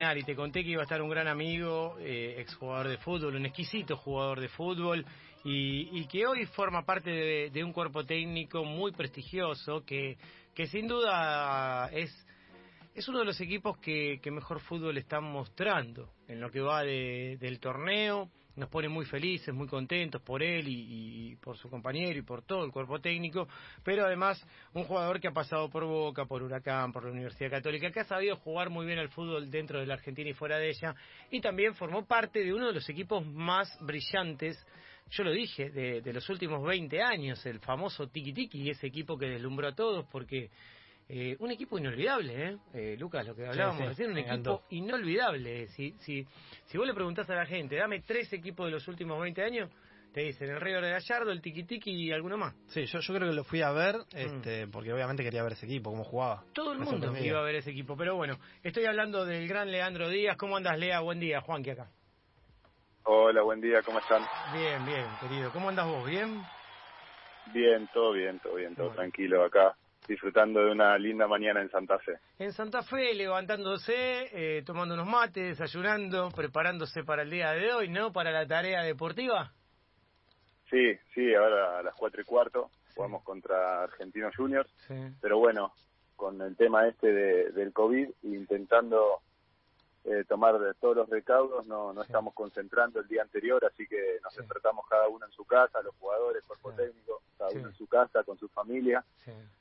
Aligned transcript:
y 0.00 0.22
te 0.22 0.34
conté 0.34 0.64
que 0.64 0.70
iba 0.70 0.80
a 0.80 0.84
estar 0.84 1.02
un 1.02 1.10
gran 1.10 1.28
amigo, 1.28 1.98
eh, 2.00 2.36
exjugador 2.38 2.88
de 2.88 2.96
fútbol, 2.96 3.36
un 3.36 3.44
exquisito 3.44 3.98
jugador 3.98 4.40
de 4.40 4.48
fútbol, 4.48 5.04
y, 5.44 6.06
que 6.06 6.26
hoy 6.26 6.46
forma 6.46 6.86
parte 6.86 7.10
de, 7.50 7.64
un 7.64 7.72
cuerpo 7.72 8.04
técnico 8.06 8.64
muy 8.64 8.92
prestigioso, 8.92 9.84
que, 9.84 10.16
que 10.54 10.66
sin 10.68 10.88
duda 10.88 11.90
es, 11.92 12.10
es 12.94 13.08
uno 13.08 13.18
de 13.18 13.24
los 13.26 13.38
equipos 13.42 13.76
que, 13.76 14.20
que 14.22 14.30
mejor 14.30 14.60
fútbol 14.60 14.96
están 14.96 15.24
mostrando 15.24 16.08
en 16.28 16.40
lo 16.40 16.50
que 16.50 16.60
va 16.60 16.82
del 16.82 17.60
torneo 17.60 18.30
nos 18.60 18.68
pone 18.68 18.88
muy 18.88 19.06
felices, 19.06 19.52
muy 19.54 19.66
contentos 19.66 20.20
por 20.22 20.42
él 20.42 20.66
y, 20.68 21.34
por 21.36 21.56
su 21.56 21.68
compañero 21.68 22.18
y 22.18 22.22
por 22.22 22.42
todo 22.42 22.64
el 22.64 22.70
cuerpo 22.70 23.00
técnico, 23.00 23.48
pero 23.82 24.04
además 24.04 24.40
un 24.74 24.84
jugador 24.84 25.18
que 25.18 25.28
ha 25.28 25.32
pasado 25.32 25.68
por 25.70 25.84
Boca, 25.84 26.26
por 26.26 26.42
Huracán, 26.42 26.92
por 26.92 27.04
la 27.04 27.10
Universidad 27.10 27.50
Católica, 27.50 27.90
que 27.90 28.00
ha 28.00 28.04
sabido 28.04 28.36
jugar 28.36 28.68
muy 28.68 28.86
bien 28.86 28.98
al 28.98 29.08
fútbol 29.08 29.50
dentro 29.50 29.80
de 29.80 29.86
la 29.86 29.94
Argentina 29.94 30.28
y 30.28 30.34
fuera 30.34 30.58
de 30.58 30.68
ella, 30.68 30.94
y 31.30 31.40
también 31.40 31.74
formó 31.74 32.06
parte 32.06 32.44
de 32.44 32.52
uno 32.52 32.66
de 32.66 32.74
los 32.74 32.88
equipos 32.88 33.26
más 33.26 33.68
brillantes 33.80 34.64
yo 35.12 35.24
lo 35.24 35.32
dije, 35.32 35.70
de, 35.70 36.12
los 36.12 36.28
últimos 36.28 36.62
20 36.62 37.02
años, 37.02 37.44
el 37.44 37.58
famoso 37.58 38.06
Tiki 38.06 38.32
Tiki, 38.32 38.70
ese 38.70 38.86
equipo 38.86 39.18
que 39.18 39.26
deslumbró 39.26 39.66
a 39.66 39.74
todos 39.74 40.06
porque 40.06 40.50
eh, 41.12 41.36
un 41.40 41.50
equipo 41.50 41.76
inolvidable, 41.76 42.50
¿eh? 42.50 42.58
¿eh? 42.72 42.96
Lucas, 42.96 43.26
lo 43.26 43.34
que 43.34 43.44
hablábamos 43.44 43.84
recién, 43.84 44.12
un 44.12 44.18
equipo 44.18 44.62
inolvidable. 44.70 45.66
Si, 45.66 45.96
si, 45.98 46.24
si 46.66 46.78
vos 46.78 46.86
le 46.86 46.94
preguntás 46.94 47.28
a 47.30 47.34
la 47.34 47.44
gente, 47.46 47.74
dame 47.74 48.02
tres 48.02 48.32
equipos 48.32 48.66
de 48.66 48.70
los 48.70 48.86
últimos 48.86 49.20
20 49.20 49.42
años, 49.42 49.70
te 50.14 50.20
dicen 50.20 50.48
el 50.48 50.60
River 50.60 50.84
de 50.84 50.90
Gallardo, 50.90 51.32
el 51.32 51.42
Tiki 51.42 51.64
Tiki 51.64 51.90
y 51.90 52.12
alguno 52.12 52.36
más. 52.36 52.54
Sí, 52.68 52.84
yo, 52.86 53.00
yo 53.00 53.14
creo 53.14 53.28
que 53.28 53.34
lo 53.34 53.42
fui 53.42 53.60
a 53.60 53.72
ver, 53.72 53.96
mm. 53.96 54.16
este, 54.16 54.68
porque 54.68 54.92
obviamente 54.92 55.24
quería 55.24 55.42
ver 55.42 55.54
ese 55.54 55.66
equipo, 55.66 55.90
cómo 55.90 56.04
jugaba. 56.04 56.44
Todo 56.52 56.72
el 56.74 56.78
mundo 56.78 57.12
iba 57.18 57.40
a 57.40 57.42
ver 57.42 57.56
ese 57.56 57.72
equipo, 57.72 57.96
pero 57.96 58.14
bueno, 58.14 58.38
estoy 58.62 58.84
hablando 58.84 59.24
del 59.24 59.48
gran 59.48 59.68
Leandro 59.68 60.08
Díaz. 60.08 60.36
¿Cómo 60.36 60.56
andas, 60.56 60.78
Lea? 60.78 61.00
Buen 61.00 61.18
día, 61.18 61.40
Juan, 61.40 61.64
que 61.64 61.72
acá. 61.72 61.90
Hola, 63.02 63.42
buen 63.42 63.60
día, 63.60 63.82
¿cómo 63.82 63.98
están? 63.98 64.22
Bien, 64.52 64.86
bien, 64.86 65.06
querido. 65.20 65.50
¿Cómo 65.50 65.70
andas 65.70 65.88
vos? 65.88 66.08
¿Bien? 66.08 66.40
Bien, 67.52 67.88
todo 67.92 68.12
bien, 68.12 68.38
todo 68.38 68.54
bien, 68.54 68.76
todo 68.76 68.90
tranquilo 68.90 69.44
acá 69.44 69.74
disfrutando 70.06 70.60
de 70.60 70.72
una 70.72 70.98
linda 70.98 71.26
mañana 71.26 71.60
en 71.60 71.70
Santa 71.70 71.98
Fe. 71.98 72.18
En 72.38 72.52
Santa 72.52 72.82
Fe, 72.82 73.14
levantándose, 73.14 73.94
eh, 74.32 74.62
tomando 74.64 74.94
unos 74.94 75.06
mates, 75.06 75.58
desayunando, 75.58 76.30
preparándose 76.30 77.04
para 77.04 77.22
el 77.22 77.30
día 77.30 77.52
de 77.52 77.72
hoy, 77.72 77.88
¿no? 77.88 78.12
Para 78.12 78.30
la 78.30 78.46
tarea 78.46 78.82
deportiva. 78.82 79.52
Sí, 80.70 80.94
sí, 81.14 81.34
ahora 81.34 81.78
a 81.78 81.82
las 81.82 81.94
cuatro 81.94 82.22
y 82.22 82.24
cuarto 82.24 82.70
jugamos 82.94 83.22
contra 83.22 83.84
Argentinos 83.84 84.36
Juniors, 84.36 84.70
pero 85.20 85.38
bueno, 85.38 85.72
con 86.16 86.40
el 86.42 86.56
tema 86.56 86.86
este 86.86 87.12
de, 87.12 87.50
del 87.52 87.72
COVID, 87.72 88.08
intentando 88.24 89.22
eh, 90.04 90.24
tomar 90.26 90.58
todos 90.80 90.96
los 90.96 91.08
recaudos, 91.10 91.66
no, 91.66 91.92
no 91.92 92.02
estamos 92.02 92.34
concentrando 92.34 93.00
el 93.00 93.08
día 93.08 93.22
anterior, 93.22 93.64
así 93.64 93.86
que 93.86 94.18
nos 94.22 94.34
despertamos 94.34 94.86
cada 94.88 95.08
uno 95.08 95.26
en 95.26 95.32
su 95.32 95.44
casa, 95.44 95.82
los 95.82 95.94
jugadores, 95.96 96.42
cuerpo 96.44 96.72
técnico, 96.72 97.22
cada 97.36 97.50
uno 97.50 97.68
en 97.68 97.74
su 97.74 97.86
casa, 97.86 98.24
con 98.24 98.38
su 98.38 98.48
familia. 98.48 99.04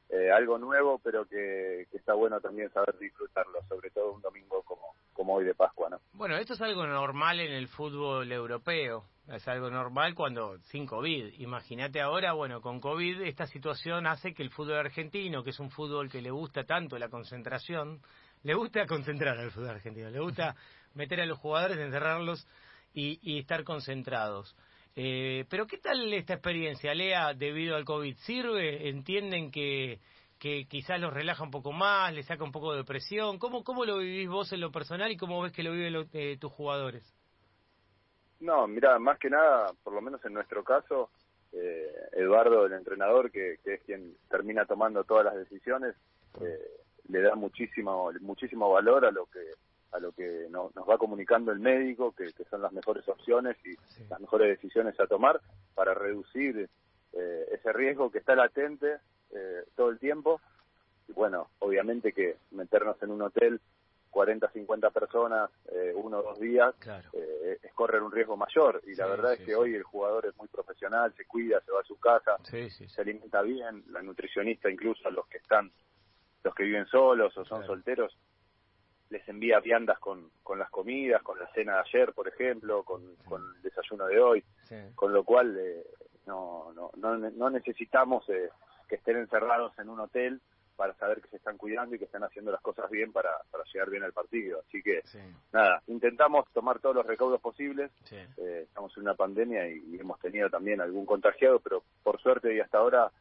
Eh, 0.09 0.31
algo 0.31 0.57
nuevo, 0.57 0.99
pero 1.03 1.25
que, 1.25 1.85
está 1.93 2.13
bueno 2.15 2.41
también 2.41 2.71
saber 2.71 2.97
disfrutarlo, 2.97 3.59
sobre 3.67 3.91
todo 3.91 4.13
un 4.13 4.21
domingo 4.21 4.63
como, 4.63 4.95
como 5.13 5.35
hoy 5.35 5.45
de 5.45 5.53
Pascua. 5.53 5.89
¿no? 5.89 5.99
Bueno, 6.13 6.35
esto 6.37 6.53
es 6.53 6.61
algo 6.61 6.87
normal 6.87 7.39
en 7.39 7.51
el 7.51 7.67
fútbol 7.67 8.31
europeo, 8.31 9.03
es 9.27 9.47
algo 9.47 9.69
normal 9.69 10.15
cuando 10.15 10.57
sin 10.63 10.87
COVID. 10.87 11.39
Imagínate 11.39 12.01
ahora, 12.01 12.33
bueno, 12.33 12.59
con 12.59 12.79
COVID 12.79 13.21
esta 13.21 13.45
situación 13.45 14.07
hace 14.07 14.33
que 14.33 14.41
el 14.41 14.49
fútbol 14.49 14.77
argentino, 14.77 15.43
que 15.43 15.51
es 15.51 15.59
un 15.59 15.69
fútbol 15.69 16.09
que 16.09 16.23
le 16.23 16.31
gusta 16.31 16.63
tanto 16.63 16.97
la 16.97 17.09
concentración, 17.09 18.01
le 18.43 18.53
gusta 18.53 18.85
concentrar 18.85 19.37
al 19.37 19.51
fútbol 19.51 19.69
argentino, 19.69 20.09
le 20.09 20.19
gusta 20.19 20.55
meter 20.93 21.21
a 21.21 21.25
los 21.25 21.37
jugadores, 21.37 21.77
encerrarlos 21.77 22.47
y, 22.93 23.19
y 23.21 23.39
estar 23.39 23.63
concentrados. 23.63 24.55
Eh, 24.95 25.45
pero 25.49 25.67
¿qué 25.67 25.77
tal 25.77 26.11
esta 26.13 26.33
experiencia, 26.33 26.93
Lea, 26.93 27.33
debido 27.33 27.75
al 27.75 27.85
COVID? 27.85 28.15
¿Sirve? 28.17 28.89
¿Entienden 28.89 29.51
que, 29.51 29.99
que 30.39 30.65
quizás 30.67 30.99
los 30.99 31.13
relaja 31.13 31.43
un 31.43 31.51
poco 31.51 31.71
más, 31.71 32.13
le 32.13 32.23
saca 32.23 32.43
un 32.43 32.51
poco 32.51 32.73
de 32.73 32.83
presión? 32.83 33.37
¿Cómo, 33.39 33.63
cómo 33.63 33.85
lo 33.85 33.99
vivís 33.99 34.29
vos 34.29 34.51
en 34.51 34.61
lo 34.61 34.71
personal 34.71 35.11
y 35.11 35.17
cómo 35.17 35.41
ves 35.41 35.53
que 35.53 35.63
lo 35.63 35.71
viven 35.71 36.09
eh, 36.13 36.37
tus 36.39 36.51
jugadores? 36.51 37.03
No, 38.39 38.67
mira, 38.67 38.97
más 38.99 39.19
que 39.19 39.29
nada, 39.29 39.73
por 39.83 39.93
lo 39.93 40.01
menos 40.01 40.23
en 40.25 40.33
nuestro 40.33 40.63
caso, 40.63 41.09
eh, 41.51 41.91
Eduardo, 42.13 42.65
el 42.65 42.73
entrenador, 42.73 43.31
que, 43.31 43.57
que, 43.63 43.75
es 43.75 43.81
quien 43.83 44.15
termina 44.29 44.65
tomando 44.65 45.03
todas 45.03 45.25
las 45.25 45.35
decisiones, 45.35 45.95
eh, 46.41 46.57
le 47.09 47.21
da 47.21 47.35
muchísimo, 47.35 48.11
muchísimo 48.21 48.69
valor 48.69 49.05
a 49.05 49.11
lo 49.11 49.25
que 49.25 49.39
a 49.91 49.99
lo 49.99 50.11
que 50.11 50.47
nos 50.51 50.71
va 50.87 50.99
comunicando 50.99 51.51
el 51.51 51.59
médico, 51.59 52.13
que, 52.13 52.31
son 52.49 52.61
las 52.61 52.71
mejores 52.71 53.07
opciones 53.07 53.57
y 53.65 53.75
las 54.07 54.19
mejores 54.19 54.49
decisiones 54.49 54.99
a 54.99 55.07
tomar 55.07 55.41
para 55.73 55.95
reducir 55.95 56.69
eh, 57.13 57.45
ese 57.51 57.73
riesgo 57.73 58.11
que 58.11 58.19
está 58.19 58.35
latente 58.35 58.97
eh, 59.31 59.63
todo 59.75 59.89
el 59.89 59.97
tiempo. 59.97 60.41
Y 61.07 61.13
bueno, 61.13 61.49
obviamente 61.57 62.13
que 62.13 62.37
meternos 62.51 63.01
en 63.01 63.09
un 63.09 63.23
hotel 63.23 63.59
40, 64.11 64.51
50 64.51 64.91
personas, 64.91 65.49
eh, 65.71 65.91
uno 65.95 66.19
o 66.19 66.23
dos 66.23 66.39
días, 66.39 66.75
es 67.13 67.73
correr 67.73 68.03
un 68.03 68.11
riesgo 68.11 68.37
mayor. 68.37 68.81
Y 68.85 68.93
la 68.93 69.07
verdad 69.07 69.33
es 69.33 69.39
que 69.39 69.55
hoy 69.55 69.73
el 69.73 69.83
jugador 69.83 70.27
es 70.27 70.37
muy 70.37 70.47
profesional, 70.49 71.13
se 71.17 71.25
cuida, 71.25 71.61
se 71.61 71.71
va 71.71 71.81
a 71.81 71.83
su 71.83 71.99
casa, 71.99 72.37
se 72.43 73.01
alimenta 73.01 73.41
bien, 73.41 73.83
la 73.89 74.03
nutricionista 74.03 74.69
incluso 74.69 75.09
los 75.09 75.27
que 75.27 75.39
están 75.39 75.71
los 76.43 76.55
que 76.55 76.63
viven 76.63 76.85
solos 76.87 77.35
o 77.37 77.45
son 77.45 77.65
solteros, 77.65 78.17
les 79.09 79.27
envía 79.27 79.59
viandas 79.59 79.99
con, 79.99 80.29
con 80.43 80.59
las 80.59 80.69
comidas, 80.69 81.21
con 81.23 81.39
la 81.39 81.47
cena 81.53 81.75
de 81.75 81.79
ayer, 81.79 82.13
por 82.13 82.27
ejemplo, 82.27 82.83
con, 82.83 83.15
con 83.27 83.41
el 83.55 83.61
desayuno 83.61 84.05
de 84.05 84.19
hoy, 84.19 84.43
con 84.95 85.13
lo 85.13 85.23
cual 85.23 85.57
eh, 85.57 85.83
no, 86.27 86.71
no, 86.73 86.91
no, 86.95 87.17
no 87.17 87.49
necesitamos 87.49 88.27
eh, 88.29 88.49
que 88.87 88.95
estén 88.95 89.17
encerrados 89.17 89.77
en 89.79 89.89
un 89.89 89.99
hotel 89.99 90.41
para 90.75 90.93
saber 90.93 91.21
que 91.21 91.27
se 91.27 91.35
están 91.35 91.57
cuidando 91.57 91.93
y 91.93 91.99
que 91.99 92.05
están 92.05 92.23
haciendo 92.23 92.53
las 92.53 92.61
cosas 92.61 92.89
bien 92.89 93.11
para, 93.11 93.31
para 93.51 93.65
llegar 93.65 93.89
bien 93.89 94.03
al 94.03 94.13
partido. 94.13 94.61
Así 94.65 94.81
que, 94.81 95.01
nada, 95.51 95.81
intentamos 95.87 96.45
tomar 96.53 96.79
todos 96.79 96.95
los 96.95 97.05
recaudos 97.05 97.41
posibles. 97.41 97.91
Eh, 98.37 98.61
estamos 98.63 98.95
en 98.95 99.03
una 99.03 99.13
pandemia 99.13 99.67
y, 99.67 99.83
y, 99.89 99.99
hemos 99.99 100.19
tenido 100.21 100.49
también 100.49 100.79
algún 100.79 101.05
contagiado, 101.05 101.59
pero 101.59 101.83
por 102.01 102.21
suerte 102.21 102.55
y 102.55 102.61
hasta 102.61 102.77
ahora 102.77 103.11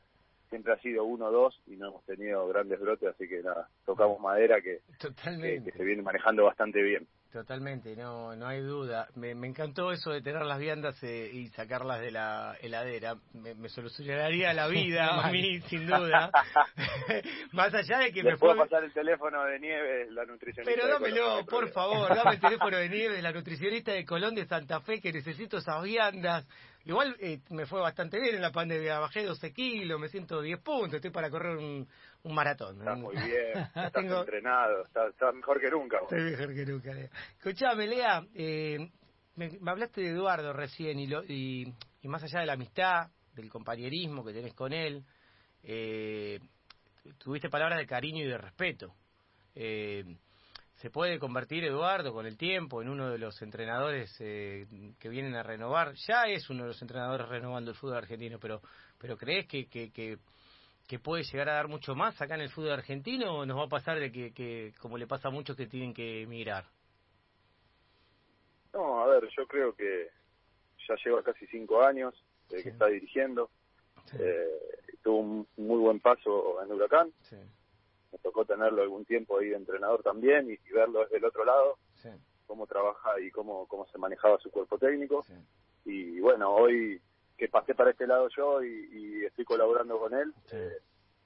siempre 0.49 0.73
ha 0.73 0.79
sido 0.79 1.05
uno 1.05 1.27
o 1.27 1.33
dos 1.33 1.61
y 1.67 1.77
no 1.77 1.89
hemos 1.89 2.05
tenido 2.05 2.47
grandes 2.49 2.81
brotes, 2.81 3.09
así 3.09 3.29
que 3.29 3.43
nada, 3.43 3.69
tocamos 3.85 4.21
madera 4.21 4.61
que, 4.61 4.81
que, 4.99 5.73
se 5.73 5.85
viene 5.85 6.03
manejando 6.03 6.45
bastante 6.45 6.83
bien. 6.83 7.07
Totalmente, 7.33 7.95
no 7.95 8.35
no 8.35 8.47
hay 8.47 8.61
duda. 8.61 9.07
Me, 9.15 9.35
me 9.35 9.49
encantó 9.49 9.93
eso 9.93 10.11
de 10.11 10.23
tener 10.23 10.47
las 10.47 10.59
viandas 10.59 10.97
eh, 11.03 11.31
y 11.31 11.49
sacarlas 11.49 12.01
de 12.01 12.11
la 12.11 12.57
heladera. 12.63 13.17
Me, 13.35 13.69
solucionaría 13.69 14.55
la 14.55 14.67
vida 14.67 15.23
a 15.23 15.31
mí, 15.31 15.61
sin 15.69 15.87
duda. 15.87 16.31
Más 17.53 17.75
allá 17.75 17.99
de 17.99 18.13
que 18.13 18.23
me 18.23 18.39
puedo 18.39 18.57
pasar 18.57 18.83
el 18.83 18.95
teléfono 18.95 19.45
de 19.45 19.61
nieve, 19.61 20.11
la 20.11 20.25
nutricionista. 20.25 20.73
Pero 20.75 20.89
dámelo, 20.89 21.45
por 21.45 21.69
favor, 21.71 22.15
dame 22.17 22.37
el 22.37 22.41
teléfono 22.41 22.79
de 22.79 22.89
nieve 22.89 23.17
de 23.17 23.23
la 23.23 23.33
nutricionista 23.35 23.93
de 23.93 24.07
Colón 24.07 24.35
de 24.35 24.47
Santa 24.47 24.81
Fe, 24.81 24.99
que 24.99 25.13
necesito 25.13 25.59
esas 25.59 25.83
viandas. 25.83 26.49
Igual 26.87 27.15
eh, 27.21 27.41
me 27.51 27.67
fue 27.67 27.83
bastante 27.83 28.19
bien 28.19 28.37
en 28.37 28.41
la 28.41 28.51
pandemia, 28.53 28.99
bajé 28.99 29.23
12 29.23 29.53
kilos, 29.53 30.01
me 30.01 30.09
siento 30.09 30.41
10 30.41 30.61
puntos, 30.61 30.95
estoy 30.95 31.11
para 31.11 31.29
correr 31.29 31.59
un, 31.59 31.87
un 32.23 32.35
maratón. 32.35 32.79
Está 32.79 32.95
muy 32.95 33.15
bien, 33.25 33.59
estás 33.75 34.05
entrenado, 34.05 34.83
estás, 34.85 35.35
mejor 35.35 35.61
que 35.61 35.71
nunca. 35.71 35.99
Estoy 36.03 36.23
mejor 36.23 36.55
que 36.55 36.67
nunca, 36.67 36.95
Lea. 36.95 37.11
Escuchame, 37.39 37.87
Lea, 37.87 38.27
eh, 38.35 38.91
me, 39.37 39.71
hablaste 39.71 40.01
de 40.01 40.11
Eduardo 40.11 40.53
recién 40.53 40.99
y, 40.99 41.07
lo, 41.07 41.25
y, 41.25 41.73
más 42.05 42.23
allá 42.23 42.41
de 42.41 42.47
la 42.47 42.55
amistad, 42.55 43.09
del 43.35 43.49
compañerismo 43.49 44.25
que 44.25 44.33
tenés 44.33 44.55
con 44.55 44.73
él, 44.73 45.05
eh, 45.63 46.41
tuviste 47.19 47.49
palabras 47.49 47.79
de 47.79 47.87
cariño 47.87 48.25
y 48.25 48.29
de 48.29 48.39
respeto. 48.39 48.95
Eh, 49.55 50.05
se 50.77 50.91
puede 50.91 51.19
convertir 51.19 51.65
Eduardo 51.65 52.13
con 52.13 52.25
el 52.27 52.37
tiempo 52.37 52.81
en 52.81 52.89
uno 52.89 53.11
de 53.11 53.19
los 53.19 53.43
entrenadores 53.43 54.15
eh, 54.21 54.67
que 55.01 55.09
vienen 55.09 55.35
a 55.35 55.43
renovar. 55.43 55.95
Ya 56.07 56.25
es 56.27 56.49
uno 56.51 56.63
de 56.63 56.69
los 56.69 56.83
entrenadores 56.83 57.29
renovando 57.29 57.73
el 57.73 57.77
fútbol 57.77 57.97
argentino, 57.97 58.39
pero, 58.39 58.61
pero 58.97 59.17
¿crees 59.17 59.49
que, 59.49 59.67
que, 59.67 59.91
que, 59.91 60.19
puede 60.99 61.25
llegar 61.25 61.49
a 61.51 61.55
dar 61.55 61.69
mucho 61.69 61.95
más 61.95 62.21
acá 62.21 62.35
en 62.35 62.41
el 62.41 62.51
fútbol 62.51 62.73
argentino 62.73 63.39
o 63.39 63.47
nos 63.47 63.59
va 63.59 63.65
a 63.65 63.69
pasar 63.69 63.99
de 63.99 64.11
que, 64.11 64.33
que 64.33 64.73
como 64.81 64.97
le 64.97 65.07
pasa 65.07 65.29
a 65.29 65.31
muchos 65.31 65.57
que 65.57 65.67
tienen 65.67 65.93
que 65.93 66.23
emigrar? 66.23 66.65
No, 68.73 69.01
a 69.03 69.07
ver, 69.07 69.29
yo 69.37 69.47
creo 69.47 69.75
que 69.75 70.09
ya 70.89 70.95
lleva 71.05 71.23
casi 71.23 71.47
cinco 71.49 71.83
años 71.83 72.15
que 72.49 72.57
está 72.69 72.87
dirigiendo. 72.87 73.51
Eh, 74.19 74.79
tuvo 75.03 75.19
un 75.19 75.47
muy 75.59 75.79
buen 75.79 76.01
paso 76.01 76.63
en 76.63 76.73
Huracán. 76.73 77.13
Sí 77.23 77.37
me 78.13 78.19
tocó 78.19 78.45
tenerlo 78.45 78.83
algún 78.83 79.05
tiempo 79.05 79.39
ahí 79.39 79.49
de 79.49 79.57
entrenador 79.57 80.03
también 80.03 80.51
y, 80.51 80.73
verlo 80.73 81.01
desde 81.01 81.19
el 81.19 81.25
otro 81.25 81.45
lado, 81.45 81.79
cómo 82.47 82.67
trabaja 82.67 83.21
y 83.21 83.31
cómo, 83.31 83.67
cómo 83.67 83.87
se 83.87 83.99
manejaba 83.99 84.39
su 84.39 84.51
cuerpo 84.51 84.79
técnico. 84.79 85.25
Y 85.85 86.21
bueno, 86.21 86.55
hoy 86.55 87.01
que 87.39 87.49
pasé 87.49 87.75
para 87.75 87.91
este 87.91 88.07
lado 88.07 88.29
yo 88.37 88.63
y, 88.63 89.25
estoy 89.25 89.45
colaborando 89.45 89.99
con 89.99 90.15
él, 90.15 90.35
eh, 90.51 90.79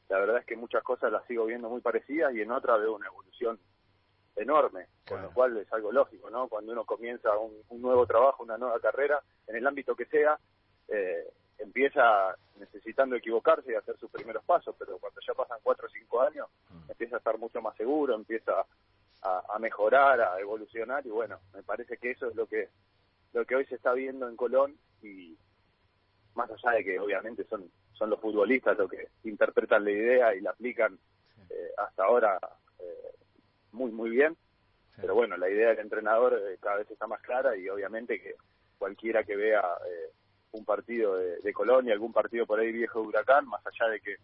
la 0.08 0.18
verdad 0.18 0.38
es 0.38 0.44
que 0.44 0.56
muchas 0.56 0.82
cosas 0.82 1.10
las 1.10 1.24
sigo 1.26 1.46
viendo 1.46 1.70
muy 1.70 1.80
parecidas 1.80 2.34
y 2.34 2.42
en 2.42 2.50
otras 2.50 2.78
veo 2.80 2.94
una 2.94 3.06
evolución 3.06 3.58
enorme, 4.36 4.86
con 5.08 5.22
lo 5.22 5.30
cual 5.32 5.56
es 5.56 5.72
algo 5.72 5.92
lógico, 5.92 6.28
¿no? 6.30 6.48
Cuando 6.48 6.72
uno 6.72 6.84
comienza 6.84 7.30
un, 7.38 7.80
nuevo 7.80 8.06
trabajo, 8.06 8.42
una 8.42 8.58
nueva 8.58 8.78
carrera, 8.80 9.22
en 9.46 9.56
el 9.56 9.66
ámbito 9.66 9.94
que 9.94 10.06
sea, 10.06 10.38
eh, 10.88 11.32
empieza 11.58 12.36
necesitando 12.58 13.16
equivocarse 13.16 13.72
y 13.72 13.74
hacer 13.74 13.96
sus 13.98 14.10
primeros 14.10 14.44
pasos, 14.44 14.74
pero 14.78 14.98
cuando 14.98 15.20
ya 15.26 15.32
pasan 15.32 15.58
cuatro 15.62 15.86
o 15.86 15.90
cinco 15.90 16.20
años, 16.20 16.48
mm. 16.70 16.90
empieza 16.90 17.16
a 17.16 17.18
estar 17.18 17.38
mucho 17.38 17.62
más 17.62 17.76
seguro, 17.76 18.14
empieza 18.14 18.64
a, 19.22 19.58
mejorar, 19.60 20.20
a 20.20 20.40
evolucionar, 20.40 21.06
y 21.06 21.10
bueno, 21.10 21.38
me 21.54 21.62
parece 21.62 21.96
que 21.96 22.10
eso 22.10 22.26
es 22.26 22.34
lo 22.34 22.46
que 22.46 22.68
lo 23.32 23.46
que 23.46 23.54
hoy 23.54 23.64
se 23.66 23.76
está 23.76 23.92
viendo 23.92 24.28
en 24.28 24.36
Colón 24.36 24.76
y 25.00 25.38
más 26.34 26.50
allá 26.50 26.76
de 26.76 26.84
que 26.84 26.98
obviamente 26.98 27.44
son 27.44 27.70
son 27.92 28.10
los 28.10 28.20
futbolistas 28.20 28.76
los 28.78 28.90
que 28.90 29.08
interpretan 29.24 29.84
la 29.84 29.90
idea 29.90 30.34
y 30.34 30.40
la 30.40 30.50
aplican 30.50 30.98
eh, 31.50 31.70
hasta 31.78 32.04
ahora 32.04 32.38
eh, 32.80 33.14
muy 33.72 33.90
muy 33.90 34.10
bien 34.10 34.36
pero 34.96 35.14
bueno 35.14 35.36
la 35.36 35.48
idea 35.48 35.68
del 35.68 35.80
entrenador 35.80 36.34
eh, 36.34 36.58
cada 36.60 36.76
vez 36.76 36.90
está 36.90 37.06
más 37.06 37.20
clara 37.22 37.56
y 37.56 37.68
obviamente 37.68 38.20
que 38.20 38.34
cualquiera 38.78 39.24
que 39.24 39.36
vea 39.36 39.62
un 40.52 40.64
partido 40.64 41.16
de, 41.16 41.38
de 41.38 41.52
Colonia, 41.52 41.94
algún 41.94 42.12
partido 42.12 42.46
por 42.46 42.60
ahí 42.60 42.70
viejo 42.72 43.00
de 43.00 43.08
Huracán, 43.08 43.46
más 43.46 43.62
allá 43.66 43.90
de 43.90 44.00
que 44.00 44.16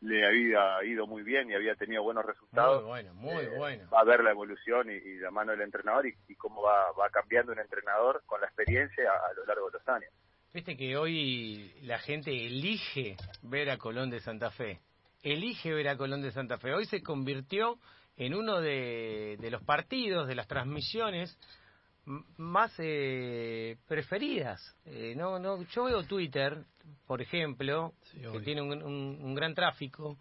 le 0.00 0.26
había 0.26 0.82
ido 0.84 1.06
muy 1.06 1.22
bien 1.22 1.50
y 1.50 1.54
había 1.54 1.74
tenido 1.74 2.02
buenos 2.02 2.24
resultados. 2.24 2.82
Muy 2.82 2.88
bueno, 2.88 3.14
muy 3.14 3.46
bueno. 3.46 3.88
Va 3.92 4.00
a 4.00 4.04
ver 4.04 4.22
la 4.22 4.30
evolución 4.30 4.90
y, 4.90 5.16
la 5.16 5.30
mano 5.30 5.52
del 5.52 5.62
entrenador 5.62 6.06
y, 6.06 6.34
cómo 6.36 6.62
va, 6.62 6.92
va 6.92 7.10
cambiando 7.10 7.52
un 7.52 7.58
entrenador 7.58 8.22
con 8.26 8.40
la 8.40 8.46
experiencia 8.46 9.10
a, 9.10 9.32
lo 9.34 9.44
largo 9.44 9.70
de 9.70 9.78
los 9.78 9.88
años. 9.88 10.10
Viste 10.54 10.76
que 10.76 10.98
hoy 10.98 11.72
la 11.82 11.98
gente 11.98 12.30
elige 12.30 13.16
ver 13.42 13.70
a 13.70 13.78
Colón 13.78 14.10
de 14.10 14.20
Santa 14.20 14.50
Fe. 14.50 14.80
Elige 15.22 15.72
ver 15.72 15.88
a 15.88 15.96
Colón 15.96 16.20
de 16.20 16.30
Santa 16.30 16.58
Fe. 16.58 16.74
Hoy 16.74 16.84
se 16.84 17.02
convirtió 17.02 17.78
en 18.18 18.34
uno 18.34 18.60
de, 18.60 19.38
de 19.40 19.50
los 19.50 19.62
partidos, 19.62 20.28
de 20.28 20.34
las 20.34 20.46
transmisiones 20.46 21.38
más 22.36 22.70
eh, 22.78 23.78
preferidas. 23.88 24.60
Eh, 24.84 25.14
no, 25.16 25.38
no, 25.38 25.62
yo 25.68 25.84
veo 25.84 26.02
Twitter, 26.02 26.64
por 27.06 27.22
ejemplo, 27.22 27.94
que 28.12 28.40
tiene 28.40 28.60
un, 28.60 28.82
un, 28.82 29.34
gran 29.34 29.54
tráfico, 29.54 30.18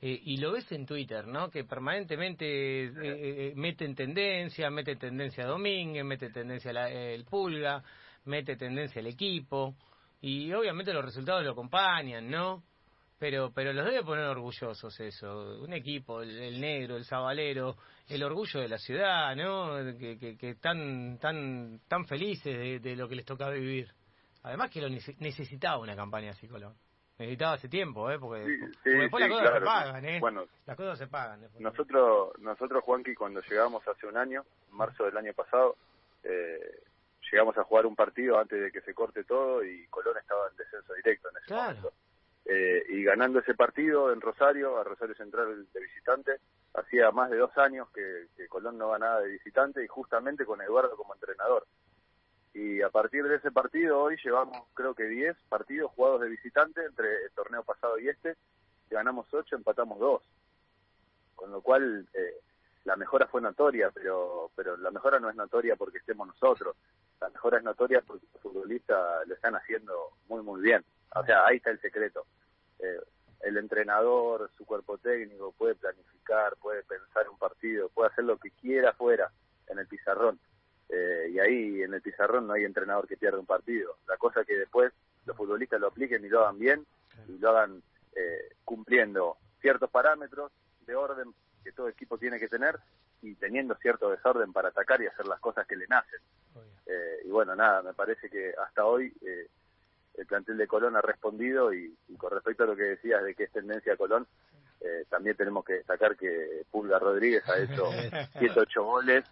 eh, 0.00 0.18
y 0.24 0.38
lo 0.38 0.50
ves 0.52 0.72
en 0.72 0.84
Twitter, 0.84 1.28
¿no? 1.28 1.48
Que 1.48 1.62
permanentemente 1.62 2.86
eh, 2.86 2.92
eh, 2.94 3.52
mete 3.54 3.84
en 3.84 3.94
tendencia, 3.94 4.68
mete 4.70 4.96
tendencia 4.96 5.44
a 5.44 5.48
Domínguez, 5.48 6.04
mete 6.04 6.30
tendencia 6.30 6.72
el 6.88 7.24
Pulga, 7.24 7.84
mete 8.24 8.56
tendencia 8.56 9.00
el 9.00 9.06
equipo, 9.06 9.74
y 10.20 10.52
obviamente 10.52 10.92
los 10.92 11.04
resultados 11.04 11.44
lo 11.44 11.52
acompañan, 11.52 12.30
¿no? 12.30 12.62
pero 13.20 13.52
pero 13.54 13.72
los 13.74 13.84
debe 13.84 14.02
poner 14.02 14.24
orgullosos 14.24 14.98
eso 14.98 15.60
un 15.60 15.72
equipo 15.74 16.22
el, 16.22 16.58
negro 16.58 16.96
el 16.96 17.04
sabalero 17.04 17.76
el 18.08 18.24
orgullo 18.24 18.60
de 18.60 18.68
la 18.68 18.78
ciudad 18.78 19.36
no 19.36 19.76
que, 19.98 20.36
que, 20.38 20.50
están 20.50 21.18
tan 21.20 21.80
tan 21.86 22.06
felices 22.06 22.82
de, 22.82 22.96
lo 22.96 23.08
que 23.08 23.14
les 23.14 23.24
toca 23.24 23.48
vivir. 23.50 23.88
Además 24.42 24.70
que 24.70 24.80
lo 24.80 24.88
necesitaba 24.88 25.78
una 25.78 25.94
campaña 25.94 26.30
así 26.30 26.48
Colón. 26.48 26.74
Necesitaba 27.18 27.52
hace 27.52 27.68
tiempo 27.68 28.10
eh 28.10 28.18
porque, 28.18 28.46
después 28.82 29.20
las 29.20 29.30
cosas 29.30 29.52
se 29.52 29.60
pagan 29.60 30.04
eh 30.06 30.18
bueno 30.18 30.44
las 30.64 30.76
cosas 30.76 30.98
se 30.98 31.06
pagan 31.06 31.46
nosotros 31.58 32.32
nosotros 32.38 32.82
Juanqui 32.82 33.14
cuando 33.14 33.42
llegamos 33.42 33.86
hace 33.86 34.06
un 34.06 34.16
año 34.16 34.42
marzo 34.70 35.04
del 35.04 35.18
año 35.18 35.34
pasado 35.34 35.76
eh, 36.24 36.82
llegamos 37.30 37.56
a 37.58 37.64
jugar 37.64 37.86
un 37.86 37.96
partido 37.96 38.38
antes 38.38 38.60
de 38.60 38.72
que 38.72 38.80
se 38.80 38.94
corte 38.94 39.24
todo 39.24 39.64
y 39.64 39.86
Colón 39.88 40.16
estaba 40.18 40.48
en 40.48 40.56
descenso 40.56 40.94
directo 40.94 41.28
en 41.28 41.36
ese 41.36 41.46
claro. 41.46 41.76
momento 41.76 41.92
eh, 42.52 42.84
y 42.88 43.04
ganando 43.04 43.38
ese 43.38 43.54
partido 43.54 44.12
en 44.12 44.20
Rosario, 44.20 44.76
a 44.78 44.82
Rosario 44.82 45.14
Central 45.14 45.68
de 45.72 45.80
visitante, 45.80 46.32
hacía 46.74 47.12
más 47.12 47.30
de 47.30 47.36
dos 47.36 47.56
años 47.56 47.88
que, 47.90 48.26
Colón 48.48 48.76
no 48.76 48.90
ganaba 48.90 49.20
de 49.20 49.28
visitante 49.28 49.84
y 49.84 49.86
justamente 49.86 50.44
con 50.44 50.60
Eduardo 50.60 50.96
como 50.96 51.14
entrenador. 51.14 51.64
Y 52.52 52.82
a 52.82 52.90
partir 52.90 53.22
de 53.22 53.36
ese 53.36 53.52
partido 53.52 54.00
hoy 54.00 54.16
llevamos 54.24 54.66
creo 54.74 54.92
que 54.96 55.04
10 55.04 55.36
partidos 55.48 55.92
jugados 55.92 56.22
de 56.22 56.28
visitante 56.28 56.84
entre 56.84 57.26
el 57.26 57.30
torneo 57.30 57.62
pasado 57.62 57.96
y 58.00 58.08
este, 58.08 58.34
ganamos 58.90 59.32
8, 59.32 59.54
empatamos 59.54 60.00
2. 60.00 60.22
Con 61.36 61.52
lo 61.52 61.62
cual 61.62 62.08
eh, 62.12 62.40
la 62.84 62.96
mejora 62.96 63.26
fue 63.26 63.40
notoria, 63.40 63.90
pero 63.90 64.50
pero 64.54 64.76
la 64.76 64.90
mejora 64.90 65.18
no 65.18 65.28
es 65.28 65.36
notoria 65.36 65.76
porque 65.76 65.98
estemos 65.98 66.26
nosotros, 66.26 66.76
la 67.20 67.28
mejora 67.28 67.58
es 67.58 67.64
notoria 67.64 68.02
porque 68.06 68.26
los 68.32 68.42
futbolistas 68.42 69.26
lo 69.26 69.34
están 69.34 69.54
haciendo 69.54 70.10
muy 70.28 70.42
muy 70.42 70.60
bien. 70.60 70.84
O 71.14 71.24
sea, 71.24 71.46
ahí 71.46 71.56
está 71.56 71.70
el 71.70 71.80
secreto. 71.80 72.24
Eh, 72.78 73.00
el 73.40 73.56
entrenador, 73.56 74.50
su 74.56 74.64
cuerpo 74.64 74.98
técnico 74.98 75.52
puede 75.52 75.74
planificar, 75.74 76.56
puede 76.56 76.82
pensar 76.84 77.28
un 77.28 77.38
partido, 77.38 77.88
puede 77.88 78.10
hacer 78.10 78.24
lo 78.24 78.36
que 78.36 78.50
quiera 78.50 78.92
fuera 78.92 79.30
en 79.68 79.78
el 79.78 79.86
pizarrón. 79.86 80.38
Eh, 80.88 81.30
y 81.32 81.38
ahí 81.38 81.82
en 81.82 81.94
el 81.94 82.02
pizarrón 82.02 82.46
no 82.46 82.54
hay 82.54 82.64
entrenador 82.64 83.06
que 83.06 83.16
pierda 83.16 83.38
un 83.38 83.46
partido. 83.46 83.96
La 84.08 84.16
cosa 84.16 84.44
que 84.44 84.56
después 84.56 84.92
los 85.24 85.36
futbolistas 85.36 85.80
lo 85.80 85.88
apliquen 85.88 86.24
y 86.24 86.28
lo 86.28 86.40
hagan 86.40 86.58
bien 86.58 86.86
y 87.28 87.38
lo 87.38 87.50
hagan 87.50 87.82
eh, 88.14 88.54
cumpliendo 88.64 89.36
ciertos 89.60 89.90
parámetros 89.90 90.52
de 90.86 90.94
orden 90.94 91.32
que 91.62 91.72
todo 91.72 91.88
equipo 91.88 92.18
tiene 92.18 92.38
que 92.38 92.48
tener 92.48 92.78
y 93.22 93.34
teniendo 93.34 93.74
cierto 93.76 94.10
desorden 94.10 94.52
para 94.52 94.68
atacar 94.68 95.00
y 95.02 95.06
hacer 95.06 95.26
las 95.26 95.40
cosas 95.40 95.66
que 95.66 95.76
le 95.76 95.86
nacen. 95.86 96.20
y 97.24 97.28
bueno, 97.28 97.54
nada, 97.54 97.82
me 97.82 97.92
parece 97.92 98.28
que 98.28 98.52
hasta 98.58 98.84
hoy 98.84 99.12
el 100.16 100.26
plantel 100.26 100.58
de 100.58 100.66
Colón 100.66 100.96
ha 100.96 101.00
respondido 101.00 101.72
y, 101.72 101.94
con 102.18 102.30
respecto 102.30 102.64
a 102.64 102.66
lo 102.66 102.76
que 102.76 102.82
decías 102.82 103.22
de 103.24 103.34
que 103.34 103.44
es 103.44 103.52
tendencia 103.52 103.94
a 103.94 103.96
Colón, 103.96 104.26
eh, 104.80 105.04
también 105.08 105.36
tenemos 105.36 105.64
que 105.64 105.74
destacar 105.74 106.16
que 106.16 106.62
Pulga 106.70 106.98
Rodríguez 106.98 107.46
ha 107.48 107.58
hecho 107.58 107.90
108 108.38 108.84
goles. 108.84 109.24